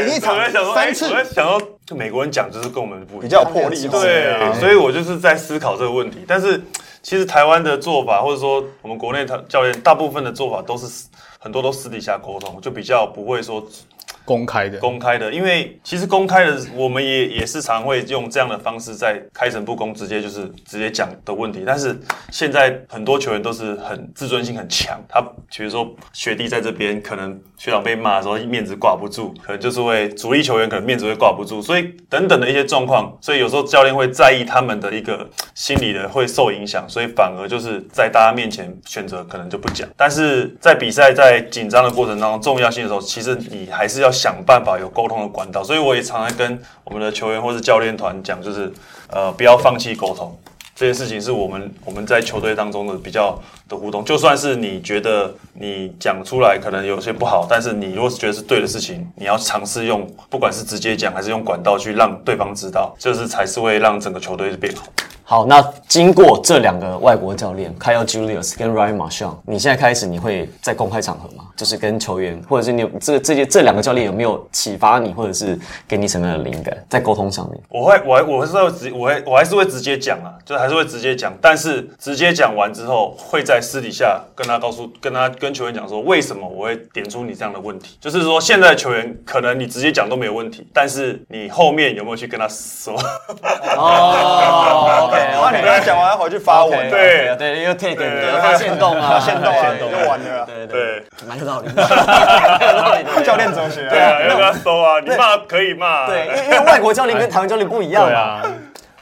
[0.00, 0.34] 赢一场
[0.74, 3.86] 三次哎我在想说，就美国人讲就是跟我们不一样比较有魄力。
[3.88, 6.24] 对，所以我就是在思考这个问题。
[6.26, 6.58] 但是
[7.04, 11.06] 其实台湾的做法，或者说我们国内他教练大部分的做法都是
[11.38, 13.62] 很多都私底下沟通，就比较不会说
[14.24, 21.62] 公开的，公开的，因为其实公开的我们也也是常会用这样的方式在开诚布公，直接就是直接讲的问题。
[21.66, 21.98] 但是
[22.30, 45.62] 现在很多球员都是很自尊心很强，他比如说学弟在这边，可能学长被骂的时候面子挂不住，可能就是会主力球员可能面子会挂不住，所以等等的一些状况，所以有时候教练会在意他们的一个心理的会受影响，所以反而就是在大家面前选择可能就不讲，但是在比赛在紧张的过程当中，重要性的时候，其实你还是要想办法有沟通的管道。
[45.62, 48.72] 所以我也常常跟我们的球员或是教练团讲，就是
[49.10, 50.34] 呃不要放弃沟通。
[50.76, 64.82] 这件事情是我们我们在球队当中的比较的互动，就算是你觉得你讲出来可能有些不好，但是你如果是觉得是对的事情，你要尝试用不管是直接讲还是用管道去让对方知道，这是才是会让整个球队变好。
[65.26, 71.44] 好，那经过这两个外国教练 Kyle Julius 跟 Ryan Marshall，你现在开始你会在公开场合吗？
[71.56, 75.58] 就是跟球员，或者是你有这这些这两个教练有没有启发你，或者是
[75.88, 77.58] 给你什么样的灵感在沟通上面？
[77.70, 92.94] 我会，我还我是会直，我会我还是会直接讲啊，就还是会直接讲，但是直接讲完之后，会在私底下跟他告诉，跟他跟球员讲说，为什么我会点出你这样的问题，就是说现在的球员可能你直接讲都没有问题，但是你后面有没有去跟他说？
[93.78, 97.34] 哦然后你跟他讲完，回去发文，对。
[97.36, 100.46] 对，又 take 你发现动啊，现动啊，就完了。
[100.46, 101.04] 对对，对。
[101.26, 101.68] 蛮有道理。
[103.24, 108.42] 教练哲学，对啊，要不要收啊，你骂可以骂，对，因为因为外国教练跟台湾教练不一样嘛。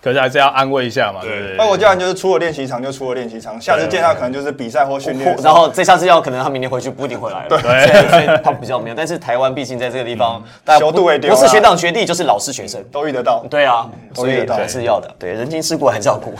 [0.02, 1.56] 可是还是要安慰一下嘛，对不对？
[1.58, 5.36] 外国教练就是出了练习场就出了练习场，下次见他可能就是比赛或训练。
[5.42, 8.96] 然后这下次要可能他明年回去不一定回来了，对，所以他比较没有。
[8.96, 16.34] 但是台湾毕竟在这个地方，大家修度也丢啊不是学长学弟就是老师学生，都遇得到，对啊，所以都遇得到还是要的，对，人情世故还是要顾。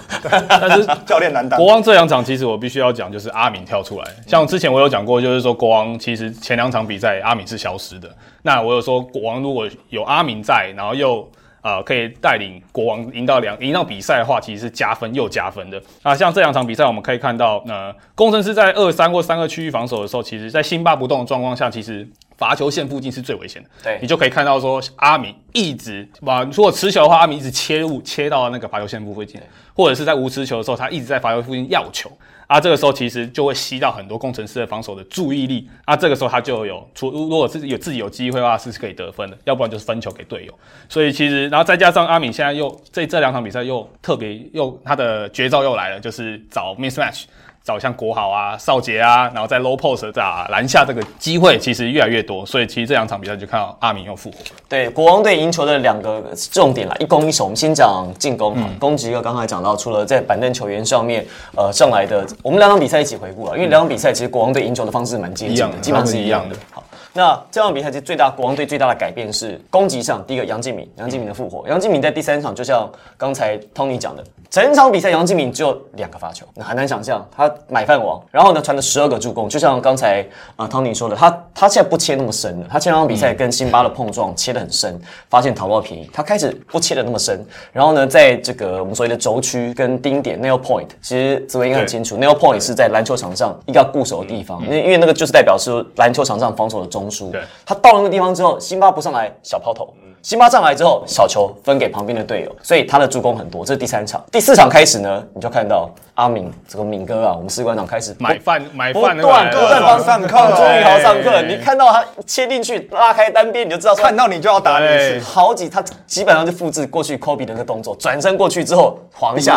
[0.48, 1.68] 但是教练难当国。
[1.68, 4.04] 王这两场，其实我必须要讲，就是阿敏跳出来。
[4.26, 8.08] 像之前我有讲过，就是说国王其实前两场比赛阿敏是消失的。
[8.42, 11.28] 那我有说国王如果有阿敏在，然后又
[11.62, 15.82] 呃可以带领国王赢到两赢到比赛的话，其实是加分又加分的。
[16.02, 22.06] 啊，像这两场比赛我们可以看到，呃，工程师在二三或三个区域防守的时候，其实在辛巴不动的状况下，其实。
[22.38, 29.40] 罚球线附近是最危险的，对你就可以看到说阿米一直把如果持球的话，阿米一直切入切到那个罚球线附近，
[29.76, 32.10] 或者是在无持球的时候，他一直在罚球附近要球，
[32.52, 40.52] 啊，这个时候其实就会吸到很多工程师的防守的注意力，那，这个时候他就有除如果是有自己有机会的话是可以得分的，要不然就是分球给队友。
[40.86, 47.24] 所以其实，然后再加上阿敏现在又这这两场比赛又特别又他的绝招又来了，就是找 mismatch。
[47.64, 54.38] 找像国豪啊、少杰啊，然后在 low post 打篮下这个机会其实越来越多，所以其实这两场比赛就看到阿明又复活。
[54.68, 57.44] 对，国王队赢球的两个重点啦，一攻一守。
[57.44, 61.24] 我们先讲进攻哈，攻击一个刚才讲到，除了在板凳球员上面，
[61.56, 66.66] 呃，上来的，我们两场比赛一起回顾了，因为两场比赛其实国王队赢球的方式蛮接近的，基本上是一样的他们是一样的。
[66.70, 80.20] 好，那这场比赛其实最大国王队最大的改变是攻击上，第一个杨敬敏，杨敬敏的复活，杨敬敏在第三场就像刚才 Tony 讲的，整场比赛杨敬敏只有两个发球，那很难想象他买饭王，然后呢传了十二个助攻，就像刚才
[80.56, 97.30] 啊、呃 Tony 说的，他他现在不切那么深了，他前两场比赛跟辛巴的碰撞切得很深，发现讨不到便宜，他开始不切得那么深，然后呢，在这个我们所谓的轴区跟丁点 nail point，其实紫薇应该很清楚，nail point 是在篮球场上一个要固守的地方，因为因为那个就是代表是篮球场上防守的中枢。
[97.30, 97.40] 对。
[97.64, 99.94] 他到了那个地方之后，辛巴不上来，小抛投。
[100.22, 103.64] 辛巴上来之后，小球分给旁边的队友，所以他的助攻很多。
[103.64, 111.42] 这是第三场，第四场开始呢，你就看到阿敏这个敏哥啊，我们士官长开始买饭买不饭不断个不断帮上课帮朱宇豪上课。
[111.42, 119.56] 你看到他切进去拉开单边，你就知道看到你就要打你好几，他基本上就复制过去 Kobe 的那个动作，转身过去之后晃一下，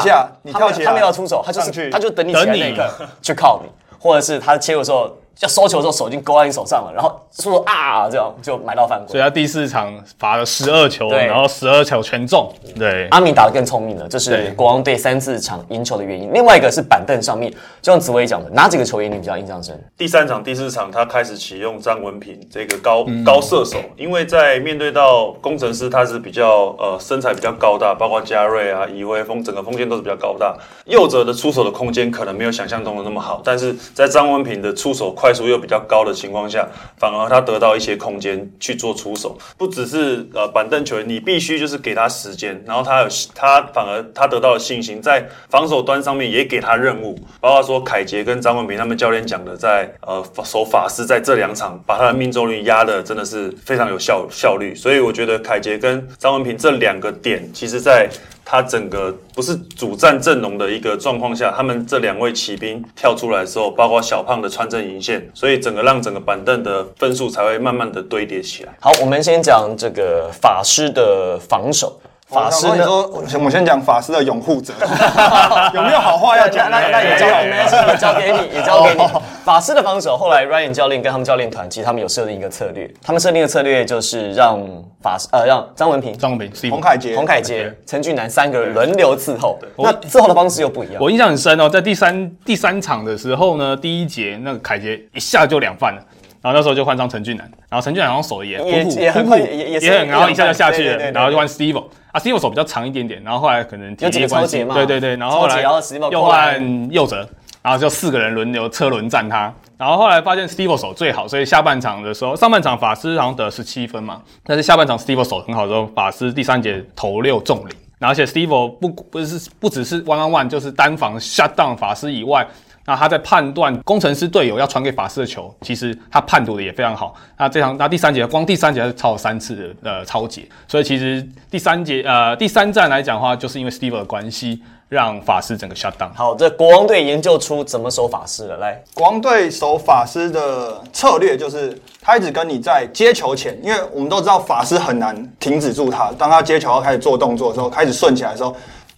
[0.51, 2.89] 他没有跳他没有出手，他就是他就等你起来等你那一刻
[3.21, 9.11] 去靠你，或者是他切的时候要收球的时候手已经勾在你手上了，然后说啊这样就买到犯规。
[9.11, 12.51] 所以他第四场罚了十二球，对然后十二球全中。
[12.77, 16.31] 对，阿明打得更聪明了，这是国王队三四场赢球的原因。
[16.33, 19.77] 另外一个是板凳上面，就像紫薇讲的，哪几个球员你比较印象深？
[19.97, 30.55] 第三场、第四场，他开始启用张文平这个高、嗯高射手，因为在面对到工程师，他是比较呃身材比较高大，包括加瑞啊、以威锋，整个锋线都是比较高大。
[30.85, 36.67] 右者的出手的空间可能没有想象中的那么好，但是在张文平的出手快快速又比较高的情况下，
[36.99, 39.35] 反而他得到一些空间去做出手。
[39.57, 58.07] 不只是呃板凳球员，你必须就是给他时间，然后他有他反而他得到了信心，在防守端上面也给他任务，包括说凯杰跟张文平他们教练讲的，在呃守法师在这两场把他的命中率压的真的是非常有效效率，所以我觉得凯杰跟张文平这两个点，其实在
[58.45, 68.73] 他整个不是主战阵容的一个状况下，他们这两位骑兵跳出来的时候，包括小胖的穿针引线，所以整个让整个板凳的分数才会慢慢的堆叠起来。
[68.79, 71.99] 好，我们先讲这个法师的防守。
[72.27, 72.71] 法师呢？
[72.71, 74.73] 我想说，我先我先讲法师的拥护者，
[75.73, 76.71] 有没有好话要讲？
[76.71, 79.03] 那那那也交没关系，也交给你，也交给你。
[79.45, 84.59] 法师的防守，后来 Ryan 教练跟他们教练团，其实他们有设定一个策略，他们设定的策略就是让
[85.03, 89.59] 法师呃让张文平、张文平、洪凯杰，洪凯杰、陈俊南三个人轮流伺候。
[89.77, 90.97] 那伺候的方式又不一样。
[90.99, 96.01] 我印象很深哦，在第三第三场的时候呢，第一节那个凯杰一下就两犯了。
[96.45, 105.63] 然后那时候就换上陈俊南，然后陈俊南好像手也也也很也很，然后一下就下去了，然后就换 Steve 啊，Steve 手比较长一点点，然后后来可能体有几个超节嘛对对对，然后后来
[106.11, 107.27] 又换右折，
[107.63, 122.47] 然后就四个人轮流车轮战他，然后后来发现 Steve 手最好，所以下半场的时候，上半场法师好像得十七分嘛，但是下半场 Steve 手很好的时候，法师第三节投六中零，然后而且 Steve 不不是不只是 one on one，就是单防 shut down 法师以外。
[122.85, 127.15] 那他在判断工程师队友要传给法师的球，其实他判读的也非常好。
[127.37, 136.13] 那这场那第三节光第三节他是超了三次的呃超节，所以其实第三节呃第三站来讲的话，就是因为 Steve 的关系，让法师整个 shut down。
[136.13, 138.57] 好，这国王队研究出怎么守法师了。
[138.57, 146.11] 来，国王队守法师的策略就是，他一直跟你在接球前，因为我们都知道法师很难停止住他。
[146.17, 148.55] 当他接球要开始做动作的时候，开始顺起来的时候，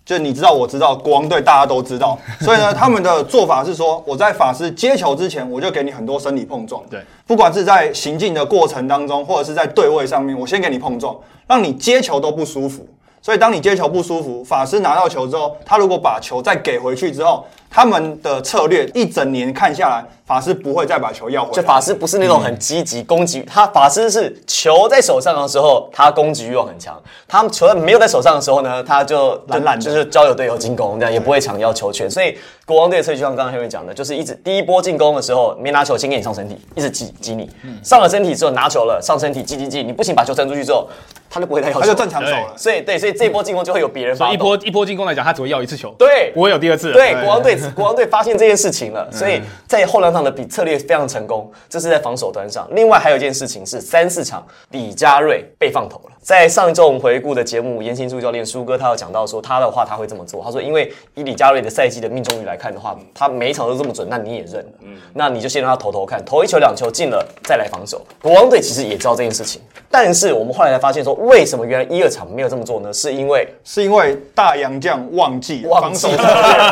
[0.08, 2.18] 就你知道，我知道，国王队大家都知道。
[2.40, 6.82] 所以呢，他们的做法是说，我在法师接球之前，我就给你很多身体碰撞。
[6.90, 11.14] 对，不管是在行进的过程当中，或者是在对位上面，我先给你碰撞，
[11.46, 12.88] 让你接球都不舒服。
[13.22, 21.54] 所以当你接球不舒服，法师拿到球之后，他如果把球再给回去之后，他们的策略一整年看下来，法师不会再把球要回来。
[21.54, 26.96] 就法师不是那种很积极攻击，他法师是球在手上的时候，他攻击欲望很强；
[27.28, 32.10] 他们球没有在手上的时候呢，他就懒懒就是交由队友进攻，这样也不会抢要球权。
[32.10, 37.50] 所以国王队的策略就像刚刚黑人讲的，就是一直第一波进攻的时候没拿球，先给你上身体，一直挤挤你，
[37.84, 40.88] 上了身体之后拿球了，上身体挤挤挤，你不行把球传出去之后，
[41.30, 42.54] 他就不会再要球，他就正常守了。
[42.58, 44.28] 所以对，所以这一波进攻就会有别人发动。
[44.28, 46.92] 所以一波一波进攻来讲，他只会要一次球，对不会有第二次。
[46.92, 52.68] 对，国王队国王队发现这件事情了，所以在后两场的比策略非常成功，这是在防守端上。
[52.72, 56.17] 另外还有一件事情是三四场李佳瑞被放投了。
[56.28, 64.72] 在上一周我们回顾的节目，严新柱教练舒哥他有讲到说他的话他会这么做，他说因为以李佳瑞的赛季的命中率来看的话，他每一场都这么准，那你也认了，
[65.14, 68.06] 那你就先让他投投看，投一球两球进了再来防守。
[68.22, 72.92] 国王队其实也知道这件事情，但是我们后来才发现说，为什么原来一二场没有这么做呢？
[72.92, 76.24] 是因为是因为大洋将忘记忘防守记了，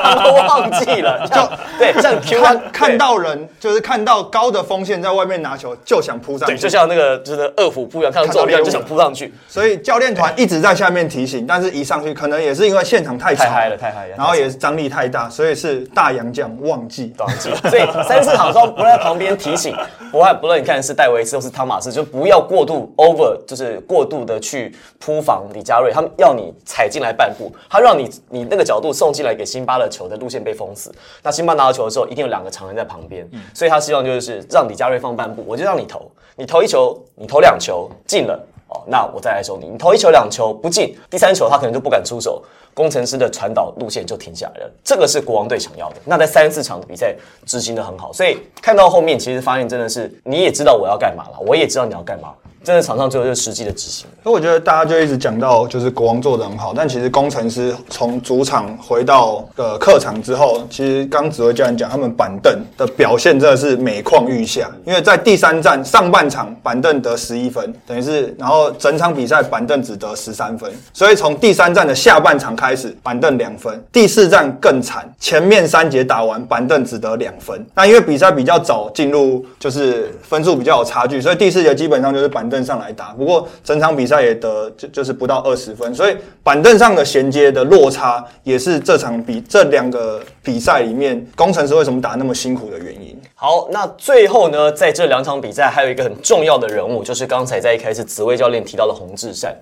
[0.02, 1.36] 他们忘记了， 就
[1.80, 6.64] 对，像 Q 看看到人，就是看到高的锋线在外面拿球，就想扑上对，去。
[6.64, 17.14] 就像那个就是恶虎扑羊，看到看到猎物重量就想扑上去，所以教练团一直在下面提醒，但是一上去可能也是因为现场太嗨了太嗨了然后也是张力太大，所以是大洋将 忘记。
[17.18, 17.50] 忘记。
[17.70, 19.74] 所以三四场的时候不在旁边提醒，
[20.12, 30.94] 不论不论你看是戴维斯或是汤马斯，就不要过度 over，就是过度的去扑防李佳瑞，他们要你踩进来半步，他让你你那个角度送进来给辛巴的球的路线被封死。
[31.24, 38.38] 那辛巴拿到球的时候，一定有两个常人在旁边，所以他希望就是让李佳瑞放半步，我就让你投，你投一球，你投两球进了。
[38.68, 39.68] 哦，那我再来收你。
[39.68, 44.72] 你投一球两球不进，第三球他可能就不敢出手，工程师的传导路线就停下来了。
[44.84, 45.96] 这个是国王队想要的。
[46.06, 52.34] 那在三四场的比赛执行的很好，所以看到后面其实发现真的是你也知道我要干嘛了，我也知道你要干嘛。
[52.66, 54.08] 真的场上最后就是实际的执行。
[54.24, 64.68] 所以我觉得大家就一直讲到就是国王做的很好，但其实工程师从主场回到呃客场之后，其实刚指挥教练讲，他们板凳的表现真的是每况愈下。
[64.84, 77.64] 因为在第三站上半场板凳得十一分，等于是然后整场比赛板凳只得十三分，所以从第三站的下半场开始板凳两分，第四站更惨，前面三节打完板凳只得两分。
[77.76, 83.10] 那因为比赛比较早进入，就是分数比较有差距，所以第四节基本上就是板凳凳上来打。
[83.10, 93.20] 不过整场比赛也得就就是不到二十分，所以板凳上的衔接的落差也是这场比这两个比赛里面工程师为什么打那么辛苦的原因。
[93.36, 99.54] 好，那最后呢，在这两场比赛还有一个很重要的人物，就是刚才在一开始紫薇教练提到的洪志善。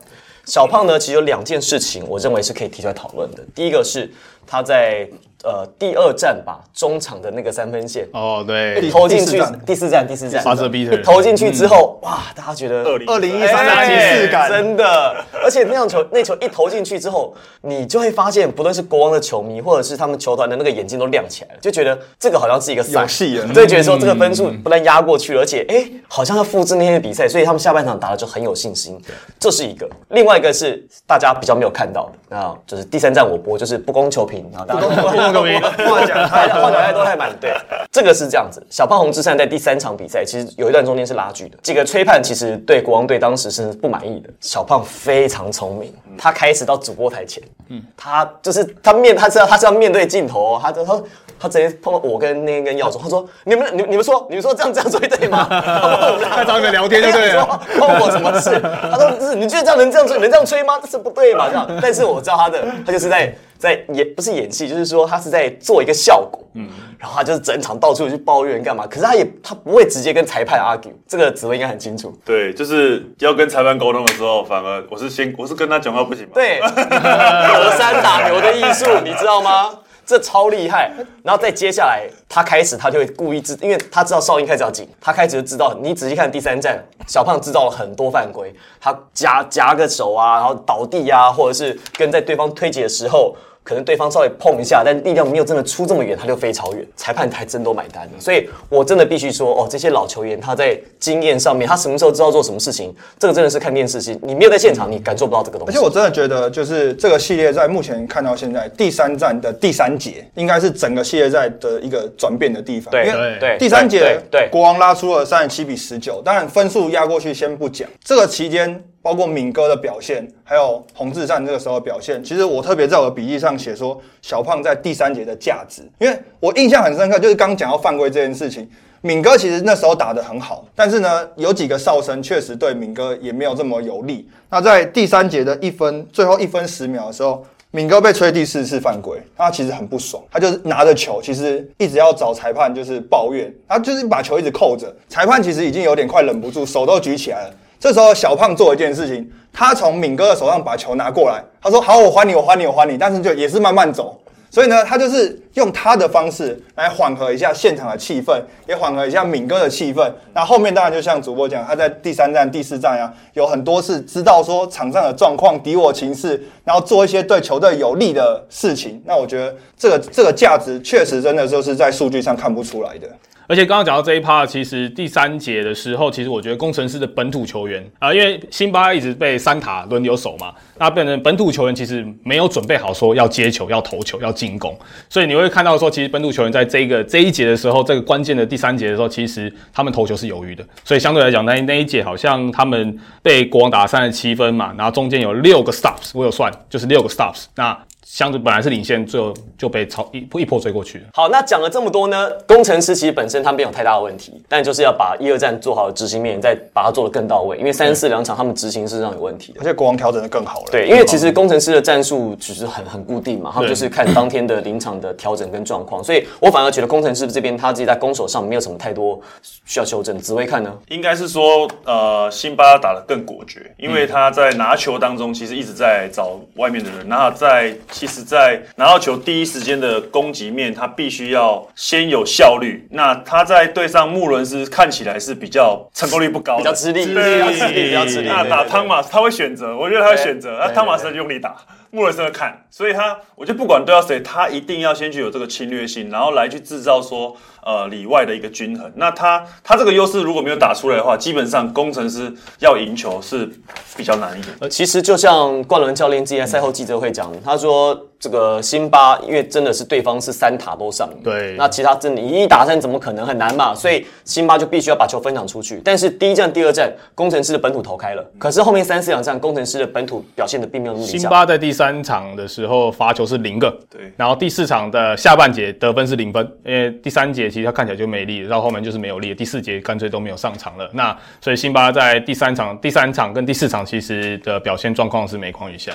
[0.46, 3.44] 小胖呢，其实有两件事情，我认为是可以提出来讨论的。
[3.56, 4.12] 第一个是
[4.46, 5.08] 他在
[5.44, 8.08] 呃第二站吧，中场的那个三分线。
[8.12, 23.38] 哦，对，投进去第四站第四站第四站巴泽比特投进去之后，哇，大家觉得二零二零一三的哎即视感，真的，而且那样球那球一投进去之后，你就会发现，不论是国王的球迷，或者是他们球团的那个眼睛都亮起来了，就觉得这个好像是一个赛有戏。
[23.38, 29.02] 了对，觉得说这个分数不但压过去了，而且哎，好像要复制那天的比赛，所以他们下半场打的就很有信心。
[29.39, 37.56] 这是一个，另外一个是大家比较没有看到的，那就是第三站我播就是不攻球评，然后大家不公球评话讲话讲太多太满，对，
[37.92, 38.66] 这个是这样子。
[38.70, 41.58] 小胖红之善在第三场比赛，其实有一段中间是拉锯的。
[41.62, 44.30] 这个吹判其实对国王队当时是不满意的。
[44.40, 51.04] 小胖非常聪明，他开始到主播台前，嗯，他就是他面他知道他是要面对镜头、哦，他他他
[51.44, 55.46] 他直接碰到我跟那根耀说，他说你们你们你们说你们说这样这样吹对吗？
[56.32, 58.58] 他找你们聊天就对了说关我什么事？
[58.62, 60.76] 他说是你觉得这样能这样吹能这样吹吗？
[60.82, 61.50] 这是不对嘛？
[61.50, 68.88] 这样， 但是我知道他的他就是在在演不是演戏，就是说他是在做一个效果，嗯，然后他就是整场到处去抱怨干嘛？
[68.88, 72.18] 可是他也他不会直接跟裁判 argue，这个职位应该很清楚。
[72.24, 76.32] 对，就是要跟裁判沟通的时候，反而我是先我是跟他讲话不行吗？
[76.36, 79.70] 对， 隔山打牛的艺术，你知道吗？
[80.06, 80.91] 这超厉害。
[81.24, 85.74] 然后再接下来，他开始他就会故意制，因为他知道哨音开始要紧，他开始就知道。
[85.82, 93.36] 你仔细看第三站，小胖制造了很多犯规，他夹夹个手啊，然后倒地啊，或者是跟在对方推挤的时候。
[93.64, 98.11] 可能对方稍微碰一下，但力量没有真的出这么远，他就飞超远，裁判还真都买单了。
[98.20, 105.72] 所以我真的必须说，哦，这些老球员他在经验上面，他什么时候知道做什么事情，这个真的是看电视戏，你没有在现场，你感受不到这个东西。
[105.72, 112.91] 而且我真的觉得，就是这个系列在目前看到现在第三站的第三节，应该是整个系列赛的一个转变的地方。
[112.91, 118.84] 对因为对第三节对对国王拉出了三十七比十九，当然分数压过去先不讲，这个期间。
[119.04, 128.68] 包括敏哥的表现，还有洪志善这个时候的表现，其实我特别在我的笔记上写说小胖在第三节的价值，因为我印象很深刻，就是刚讲到犯规这件事情，
[129.01, 134.26] 敏哥其实那时候打得很好，但是呢，有几个哨声确实对敏哥也没有这么有利。
[134.49, 147.54] 那在第三节的一分最后一分十秒的时候，敏哥被吹第四次犯规，他其实很不爽，他就是拿着球，其实一直要找裁判就是抱怨，他就是把球一直扣着，裁判其实已经有点快忍不住，手都举起来了。
[147.84, 154.18] 这时候小胖做一件事情，他从敏哥的手上把球拿过来，他说：“好，我还你，我还你，我还你。”但是就也是慢慢走。
[154.50, 160.10] 所以呢，他就是用他的方式来缓和一下现场的气氛，也缓和一下敏哥的气氛。
[160.34, 169.04] 那后面当然就像主播讲，他在第三站、第四站啊，有很多次知道说场上的状况、敌我情势，然后做一些对球队有利的事情。
[169.06, 173.10] 那我觉得这个这个价值确实真的就是在数据上看不出来的。
[173.48, 184.78] 而且刚刚讲到这一趴，其实第三节的时候，其实我觉得工程师的本土球员啊、因为辛巴一直被三塔轮流守嘛，那变成本土球员其实没有准备好说要接球、要投球、要进攻，
[185.10, 197.78] 所以你会看到说，其实本土球员在这个这一节的时候，这个关键的第三节的时候，其实他们投球是犹豫的，所以相对来讲，那那一节好像他们被国王打三十七分嘛，然后中间有六个 stops，我有算，就是六个 stops，那。
[198.04, 201.06] 相对本来是领先，最后就被超一一波追过去了。
[201.14, 209.64] 好，那讲了这么多呢，工程师其实本身他没有太大的问题，但就是要把一二战做好的执行面，再把它做得更到位，因为三四两场他们执行是上有问题的而。
[209.64, 210.66] 且国王调整的更好了。
[210.72, 219.20] 对，因为其实工程师的战术只是很很固定嘛，他们就是看当天的临场的调整跟状况，所以我反而觉得工程师这边他自己在攻守上没有什么太多
[219.66, 220.18] 需要修正。
[220.20, 220.72] 紫薇看呢？
[220.89, 232.88] 应该是说，呃，辛巴打得更果决，因为他在拿球当中其实一直在找外面的人，然后在其实，在拿到球第一时间的攻击面，他必须要先有效率。
[232.89, 238.28] 那他在对上穆伦斯看起来是比较成功率不高，比较吃力，比对较吃力，比较吃力。
[238.28, 241.56] 那打汤马斯他会选择，我觉得他会选择，对那汤马斯对用力打，
[241.94, 248.91] 穆雷森的看，所以他我就不管对到谁，他一定要先去有这个侵略性，然后来去制造说呃里外的一个均衡。
[248.96, 253.48] 那他他这个优势如果没有打出来的话，基本上工程师要赢球是
[253.96, 254.56] 比较难一点。
[254.60, 257.94] 呃，其实就像冠伦教练之前赛后记者会讲，他说
[258.24, 263.76] 这个辛巴因为真的是对方是三塔都上，对那其他真的你一打三怎么可能很难嘛？
[263.76, 265.82] 所以辛巴就必须要把球分享出去。
[265.84, 271.20] 但是第一站、第二站，工程师的本土投开了，可是后面三四两站，工程师的本土表现的并没有那么理想。
[271.20, 280.90] 辛巴在第三场的时候罚球是零个，对然后第四场的下半节得分是零分，因为第三节其实他看起来就没力了，到后面就是没有力了，第四节干脆都没有上场了。
[280.94, 285.92] 那所以辛巴在第三场、第三场跟第四场其实的表现状况是每况愈下。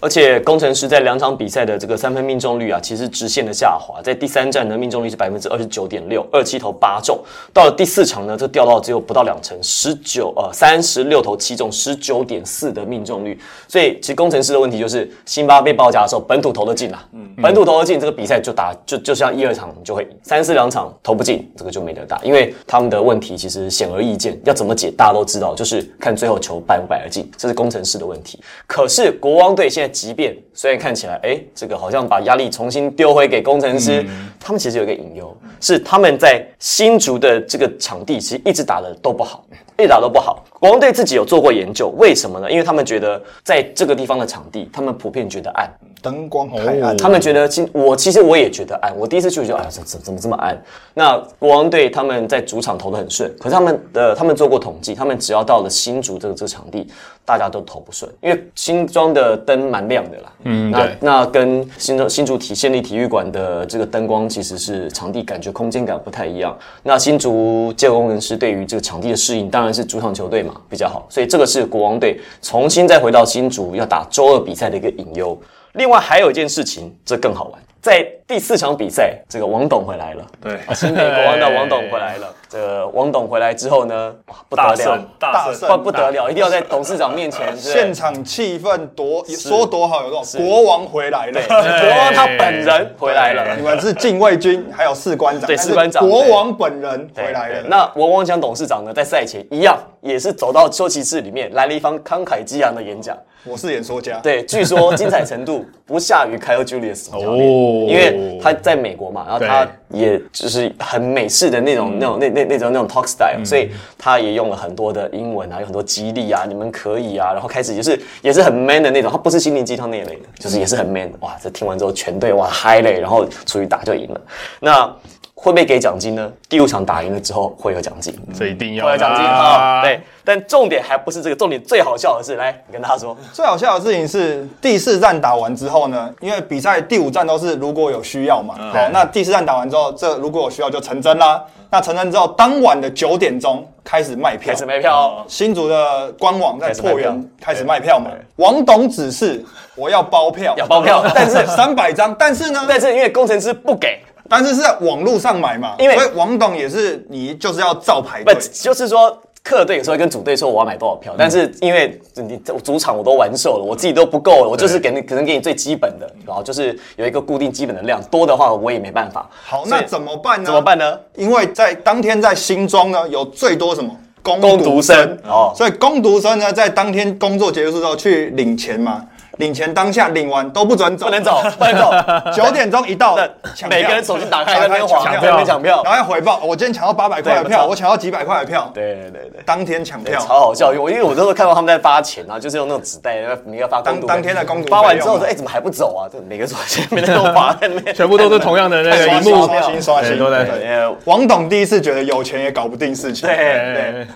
[0.00, 4.00] 而且工程师在两场比赛的这个三分命中率啊，其实直线的下滑。
[4.02, 7.18] 在第三站的命中率是百分之二十九点六，二七投八中。
[7.52, 13.38] 到了第四场呢，这掉到只有不到两成，十九呃三十六投七中，十九点四的命中率。
[13.66, 17.04] 所以其实工程师的问题就是，辛巴被包夹的时候，本土投得进啊，
[17.42, 22.20] 本土投得进，这个比赛就打就就像一二场就会赢，三四两场投不进，这个就没得打。
[22.22, 28.38] 因为他们的问题其实显而易见，要怎么解大家都知道，就是看最后球摆不摆得进，这是工程师的问题。
[28.68, 34.04] 可是国王队现在即便虽然看起来，哎，这个好像把压力重新丢回给工程师，
[34.38, 39.44] 他们其实有一个隐忧，是他们在新竹的这个场地其实一直打的都不好，
[39.78, 40.44] 一直打都不好。
[40.60, 42.50] 国王队自己有做过研究，为什么呢？
[42.50, 45.70] 因为他们觉得在这个地方的场地，他们普遍觉得暗，
[46.00, 50.56] 灯光太暗，他们觉得今我其实我也觉得暗，我第一次去我就啊怎怎怎么这么暗？
[50.94, 56.86] 那国王队他们在主场投的很顺，可是他们的他们做过统计，他们只要到了新竹这个这个场地，
[57.24, 66.56] 大家都投不顺，因为新庄的灯蛮亮的啦，嗯，那对那跟新庄新竹体县立体育馆的这个灯光其实是场地感觉空间感不太一样。
[66.82, 75.38] 那新竹建工人师对于这个场地的适应，当然是主场球队嘛比较好，所以这个是国王队重新再回到新竹要打周二比赛的一个隐忧。
[75.78, 80.26] 另外还有一件事情，这更好玩，在第四场比赛，这个王董回来了。
[80.42, 82.34] 对，新北国王的王董回来了。
[82.50, 84.98] 这个王董回来之后呢，哇，不得了。
[85.20, 91.40] 大胜，不不得了，一定要在董事长面前，现场气氛多说多好，有多少国王回来了，。
[91.46, 93.54] 国王他本人回来了。
[93.56, 97.68] 你们是禁卫军，还有士官长，对士官长国王本人回来了。
[97.68, 103.16] 那王王强董事长呢，在赛前一样，也是走到休息室里面来了一番慷慨激昂的演讲。
[103.44, 121.10] 我是演说家，对，据说精彩程度 不下于 Kyle Julius 教练哦因为他在美国嘛，然后他也就是很美式的那种、那种、那那那种那种 talk style，、所以他也用了很多的英文啊，有很多激励啊，你们可以啊，然后开始也是也是很 man 的那种，他不是心灵鸡汤那一类的，就是也是很 man。
[121.20, 124.20] 哇，这听完之后全队哇嗨嘞，然后出去打就赢了。
[124.60, 124.94] 那
[125.40, 126.32] 会不会给奖金呢？
[126.48, 141.40] 第五场打赢了之后会有奖金，这一定要会有奖金啊、对，但重点还不是这个，重点最好笑的是，来你跟大家说， 最好笑的事情是第四站打完之后呢，因为比赛第五站都是如果有需要嘛，好，那第四站打完之后，这如果有需要就成真啦。
[141.70, 144.54] 那成真之后，当晚的九点钟开始卖票。
[144.54, 144.98] 开，始卖票。
[144.98, 145.24] 哦。
[145.28, 148.00] 新竹的官网在破源开始卖票。
[148.00, 148.10] 嘛。
[148.36, 149.44] 王董指示
[149.76, 151.04] 我要包票，要包票。
[151.14, 158.40] 但是三百张，但是呢， 但是因为工程师不给，但是是在网络上买嘛，因为所以王董也是你就是要照排不队。
[158.52, 159.18] 就是说。
[159.40, 169.26] 客队有时候跟主队说我要买多少票，但是因为你主场我都玩瘦了，我自己都不够了，我就是给你可能给你最基本的，然后就是有一个固定基本的量，多的话我也没办法。
[169.42, 170.44] 好，那怎么办呢？
[170.44, 170.98] 怎么办呢？
[171.14, 173.90] 因为在当天在新庄呢，有最多什么
[174.22, 179.02] 攻攻读生哦所以攻读生呢，在当天工作结束之后去领钱嘛，
[179.38, 181.92] 领钱当下领完都不准走，不能走， 不能走。
[182.32, 183.78] 九点钟一到那，抢票。
[183.78, 185.82] 每个人手机打开在那抢在那边抢票。
[185.84, 185.92] 然。
[185.92, 189.42] 后要回报，我今天抢到八百块的票，对我抢到几百块的票，对对对对。
[189.44, 190.20] 当天抢对，票。
[190.20, 196.10] 超好笑，因为我因为我那时候看到他们在发钱啊，就是用那种纸袋，每个发当当天的公读发完之后说，哎，怎么还不走啊？
[196.12, 200.88] 这每个手机没人都发 在那边，全部都是同样的那个刷荧幕，刷新刷新对都在。
[201.04, 204.06] 王董第一次觉得有钱也搞不定事情，对对，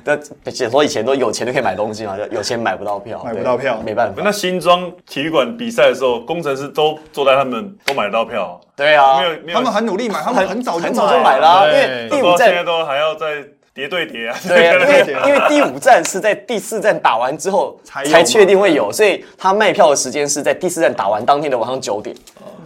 [0.44, 3.74] 那解说以前都有钱就可以买东西嘛，就有钱买不到票，买不到票。
[3.76, 4.22] 对没办法。
[4.24, 9.20] 那新庄体育馆比赛的时候，工程师都坐在他们都买得到票，对啊。
[9.20, 11.46] 没，有没有，他们很努力买，他们很早就很早就买了。
[11.46, 12.64] 啊，因为第五站现在站。
[12.64, 13.44] 都还要再
[13.74, 14.36] 叠对叠啊。
[14.48, 22.16] 对啊，因为 因为第五站是在第四站打完之后才才确定会有，所以他卖票的时间是在第四站打完当天的晚上九点。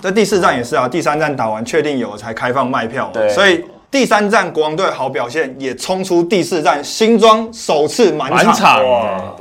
[0.01, 3.11] 这第四站也是啊，第三站打完确定有才开放卖票。
[3.29, 8.91] 所以第三站国王队好表现，也冲出第四站新庄首次满场，满场。
[8.91, 9.35] 哇，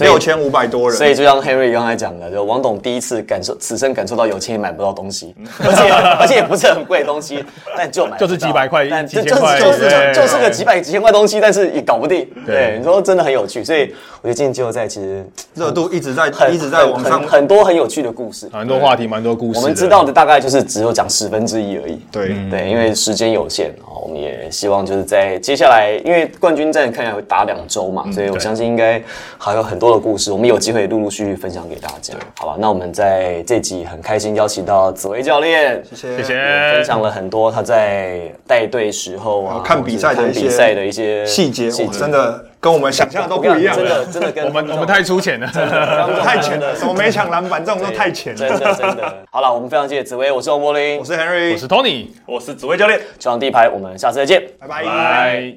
[0.00, 0.98] 六千五百多人。
[0.98, 7.44] 所以就像 Henry 刚才讲的，就王董第一次感受，此生感受到有钱也买不到东西，而且而且也不是很贵的东西，
[7.76, 10.14] 但就买就是几百块但就就是几千块就是对。
[10.14, 12.28] 就是个几百几千块东西，但是也搞不定。
[12.46, 12.54] 对。
[12.54, 15.24] 对，你说真的很有趣，所以我觉得今天季后赛其实
[15.54, 17.20] 热度一直在很一直在往上。
[17.20, 18.48] 很，很多很有趣的故事。
[18.52, 19.58] 蛮多话题，蛮多故事。
[19.60, 22.00] 我们知道的大概就是只有讲十分之一而已。
[22.10, 29.02] 对，对，因为时间有限，哦，我们也希望就是在接下来，因为冠军战看起来会打两周嘛，所以我相信应该
[29.36, 32.56] 还有很多的故事，我们有机会陆陆续续分享给大家，好吧？
[32.58, 36.16] 那我们在这集很开心邀请到紫薇教练，谢谢。
[36.18, 36.34] 谢谢
[36.72, 45.46] 分享了很多他在带队时候啊，看比赛的一些看比赛的一些细节，哇，真的跟我们想象的都不一样，真的真的跟我们我们太粗浅了。
[46.22, 48.46] 太浅了，什么没抢篮板这种都太浅真。
[48.48, 49.16] 的真的。
[49.32, 53.00] 好了，我们非常谢谢紫薇，我是王柏林，我是 Henry，我是 Tony，我是紫薇教练。
[53.18, 54.42] 球场第一排，我们下次再见。
[54.58, 54.84] 拜拜。
[54.84, 55.54] 拜。